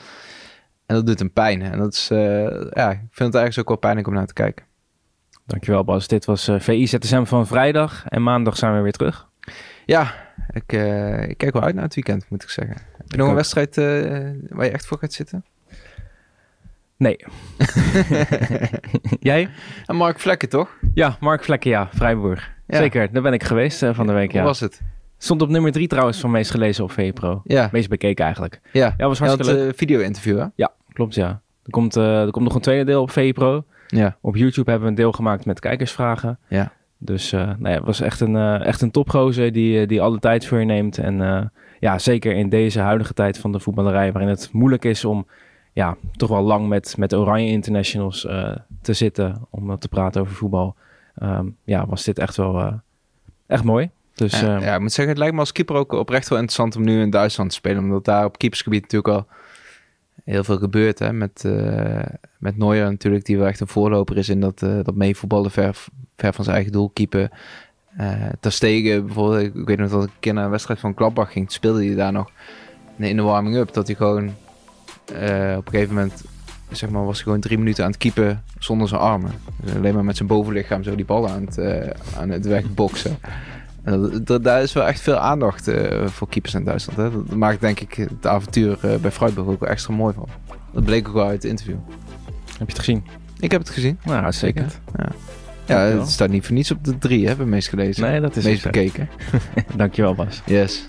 En 0.87 0.95
dat 0.95 1.07
doet 1.07 1.19
hem 1.19 1.33
pijn. 1.33 1.63
En 1.63 1.79
dat 1.79 1.93
is, 1.93 2.11
eh, 2.11 2.67
ja, 2.71 2.91
ik 2.91 2.99
vind 3.11 3.33
het 3.33 3.35
ergens 3.35 3.59
ook 3.59 3.69
wel 3.69 3.77
pijnlijk 3.77 4.07
om 4.07 4.15
naar 4.15 4.27
te 4.27 4.33
kijken. 4.33 4.65
Dankjewel 5.47 5.85
Bas. 5.85 6.07
Dit 6.07 6.25
was 6.25 6.49
eh 6.49 6.61
VI 6.61 6.87
ZSM 6.87 7.25
van 7.25 7.47
vrijdag. 7.47 8.05
En 8.09 8.23
maandag 8.23 8.57
zijn 8.57 8.75
we 8.75 8.81
weer 8.81 8.93
terug. 8.93 9.29
Ja, 9.87 10.15
ik, 10.53 10.73
eh, 10.73 11.29
ik 11.29 11.39
kijk 11.39 11.53
wel 11.53 11.63
uit 11.63 11.75
naar 11.75 11.85
het 11.85 11.95
weekend, 11.95 12.29
moet 12.29 12.43
ik 12.43 12.49
zeggen. 12.49 12.77
Heb 12.97 13.11
je 13.11 13.17
nog 13.17 13.29
een 13.29 13.35
wedstrijd 13.35 13.79
eh, 13.79 13.85
waar 14.49 14.65
je 14.65 14.71
echt 14.71 14.87
voor 14.87 14.99
gaat 14.99 15.13
zitten? 15.13 15.45
Nee. 17.01 17.17
Jij? 19.21 19.49
En 19.87 19.97
Mark 19.97 20.19
Vlekken, 20.19 20.49
toch? 20.49 20.77
Ja, 20.95 21.17
Mark 21.21 21.45
Vlekken, 21.45 21.71
ja. 21.71 21.89
Vrijburg. 21.93 22.51
Ja. 22.67 22.77
Zeker, 22.77 23.13
daar 23.13 23.23
ben 23.23 23.33
ik 23.33 23.43
geweest 23.43 23.83
eh, 23.83 23.95
van 23.95 24.07
de 24.07 24.13
week, 24.13 24.31
Hoe 24.31 24.41
ja. 24.41 24.47
was 24.47 24.61
het? 24.61 24.81
Stond 25.19 25.43
op 25.43 25.49
nummer 25.49 25.73
drie 25.73 25.87
trouwens 25.89 26.21
van 26.21 26.31
meest 26.31 26.51
gelezen 26.51 26.85
op 26.85 26.91
VPRO. 26.93 27.41
Ja, 27.45 27.69
Meest 27.73 27.89
bekeken 27.89 28.25
eigenlijk. 28.25 28.61
ja. 28.73 28.95
Ja, 28.97 29.07
was 29.07 29.19
hartstikke 29.19 29.53
leuk. 29.53 29.71
eh, 29.71 29.77
video-interview, 29.79 30.39
hè? 30.39 30.67
Klopt, 30.93 31.15
ja. 31.15 31.29
Er 31.65 31.71
komt, 31.71 31.97
eh, 31.97 32.21
er 32.23 32.31
komt 32.31 32.45
nog 32.45 32.55
een 32.55 32.61
tweede 32.61 32.85
deel 32.85 33.03
op 33.03 33.11
VPRO. 33.11 33.65
Ja. 33.87 34.17
Op 34.21 34.37
YouTube 34.37 34.71
hebben 34.71 34.89
we 34.89 34.95
een 34.95 35.01
deel 35.03 35.13
gemaakt 35.13 35.45
met 35.45 35.61
kijkersvragen. 35.61 36.39
Ja. 36.49 36.73
Dus 36.99 37.33
eh 37.33 37.41
nou 37.41 37.69
ja, 37.69 37.75
het 37.75 37.85
was 37.85 38.01
echt 38.01 38.21
een, 38.21 38.37
eh, 38.37 38.67
echt 38.67 38.81
een 38.81 38.91
topgozer 38.91 39.53
die, 39.53 39.87
die 39.87 40.01
alle 40.03 40.19
tijd 40.19 40.47
voor 40.47 40.59
je 40.59 40.65
neemt. 40.65 40.99
En 40.99 41.23
eh, 41.23 41.43
ja, 41.81 41.99
zeker 41.99 42.33
in 42.37 42.49
deze 42.49 42.81
huidige 42.81 43.13
tijd 43.13 43.39
van 43.39 43.53
de 43.53 43.61
voetballerij... 43.61 44.13
waarin 44.13 44.31
het 44.31 44.49
moeilijk 44.53 44.85
is 44.85 45.05
om 45.05 45.27
ja, 45.81 45.97
toch 46.17 46.29
wel 46.29 46.43
lang 46.43 46.69
met, 46.69 46.95
met 46.97 47.15
Oranje 47.15 47.51
Internationals 47.51 48.27
eh, 48.27 48.57
te 48.83 48.93
zitten... 48.93 49.47
om 49.51 49.79
te 49.79 49.89
praten 49.89 50.21
over 50.21 50.35
voetbal. 50.35 50.75
Ehm, 51.15 51.47
ja, 51.65 51.87
was 51.87 52.05
dit 52.05 52.19
echt 52.19 52.37
wel 52.37 52.61
eh, 52.61 52.73
echt 53.47 53.65
mooi. 53.65 53.91
Dus 54.15 54.41
ja, 54.41 54.57
eh, 54.57 54.65
ja, 54.65 54.75
ik 54.75 54.81
moet 54.81 54.93
zeggen, 54.93 55.09
het 55.09 55.19
lijkt 55.19 55.35
me 55.35 55.41
als 55.41 55.53
keeper 55.53 55.77
ook 55.77 55.93
oprecht 55.93 56.29
wel 56.29 56.39
interessant 56.39 56.77
om 56.77 56.85
nu 56.85 57.01
in 57.01 57.11
Duitsland 57.11 57.51
te 57.51 57.57
spelen. 57.57 57.83
Omdat 57.83 58.05
daar 58.05 58.25
op 58.25 58.39
keepersgebied 58.39 58.83
natuurlijk 58.83 59.15
al 59.15 59.27
heel 60.25 60.45
veel 60.45 60.59
gebeurt. 60.59 60.99
Hè? 60.99 61.13
Met, 61.13 61.45
eh 61.45 62.05
met 62.39 62.57
Neuer 62.57 62.91
natuurlijk, 62.91 63.25
die 63.25 63.39
wel 63.39 63.47
echt 63.47 63.61
een 63.61 63.69
voorloper 63.69 64.17
is 64.17 64.29
in 64.29 64.41
dat, 64.41 64.59
dat 64.59 64.95
meevoetballen 64.95 65.51
ver, 65.51 65.85
ver 66.17 66.33
van 66.33 66.45
zijn 66.45 66.57
eigen 66.57 66.73
doel 66.73 66.91
keepen. 66.91 67.31
Eh 67.97 68.29
Ter 68.41 68.53
Stegen 68.53 69.07
bijvoorbeeld, 69.07 69.43
ik, 69.43 69.55
ik 69.55 69.67
weet 69.67 69.79
nog 69.79 69.91
dat 69.91 70.03
ik 70.05 70.09
een 70.09 70.21
keer 70.21 70.35
naar 70.35 70.45
een 70.45 70.51
wedstrijd 70.51 70.81
van 70.81 70.95
Gladbach 70.97 71.33
ging. 71.33 71.53
Speelde 71.53 71.85
hij 71.87 71.95
daar 71.95 72.13
nog 72.13 72.31
in 72.97 73.17
de 73.17 73.23
warming-up. 73.23 73.73
Dat 73.73 73.87
hij 73.87 73.97
gewoon 73.97 74.35
eh, 75.15 75.57
op 75.57 75.67
een 75.67 75.73
gegeven 75.73 75.95
moment, 75.95 76.25
zeg 76.71 76.91
maar, 76.91 77.05
was 77.05 77.15
hij 77.15 77.23
gewoon 77.25 77.41
drie 77.41 77.59
minuten 77.59 77.85
aan 77.85 77.91
het 77.91 77.99
keepen 77.99 78.43
zonder 78.59 78.89
zijn 78.89 79.01
armen. 79.01 79.33
Dus 79.63 79.75
alleen 79.75 79.95
maar 79.95 80.05
met 80.05 80.17
zijn 80.17 80.29
bovenlichaam 80.29 80.83
zo 80.83 80.95
die 80.95 81.05
bal 81.05 81.29
aan 81.29 81.45
het, 81.45 81.59
eh, 81.59 81.91
aan 82.19 82.29
het 82.31 82.47
wegboksen. 82.47 83.19
En 83.83 84.01
dat- 84.03 84.27
dat- 84.27 84.45
daar 84.45 84.63
is 84.63 84.73
wel 84.73 84.87
echt 84.87 85.01
veel 85.01 85.17
aandacht 85.17 85.69
eh, 85.69 86.07
voor 86.07 86.29
keepers 86.29 86.55
in 86.55 86.65
Duitsland. 86.65 86.99
Hè? 86.99 87.11
Dat 87.27 87.37
maakt 87.37 87.61
denk 87.61 87.81
ik 87.81 87.95
het 87.95 88.27
avontuur 88.27 88.79
bij 89.01 89.11
Freiburg 89.11 89.47
ook 89.47 89.61
wel 89.61 89.69
extra 89.69 89.95
mooi 89.95 90.15
van. 90.15 90.29
Dat 90.73 90.85
bleek 90.85 91.09
ook 91.09 91.15
wel 91.15 91.27
uit 91.27 91.43
het 91.43 91.51
interview. 91.51 91.77
heb 92.59 92.59
je 92.59 92.65
het 92.75 92.79
gezien? 92.79 93.05
Ik 93.39 93.51
heb 93.51 93.61
het 93.61 93.71
gezien. 93.71 93.99
Nou, 94.05 94.25
uitstekend. 94.25 94.81
Ja, 94.97 95.09
Dankjewel. 95.67 96.01
het 96.01 96.11
staat 96.11 96.29
niet 96.29 96.47
voor 96.47 96.55
niets 96.55 96.71
op 96.71 96.85
de 96.85 96.99
drie, 96.99 97.27
hè, 97.29 97.37
bij 97.37 97.47
meest 97.47 97.69
gelezen. 97.69 98.03
Nee, 98.03 98.21
dat 98.21 98.37
is 98.37 98.45
meest 98.45 98.67
ook 98.67 98.75
zo. 98.75 98.81
bekeken. 98.81 99.09
Dankjewel 99.77 100.15
Bas. 100.15 100.43
Yes. 100.47 100.85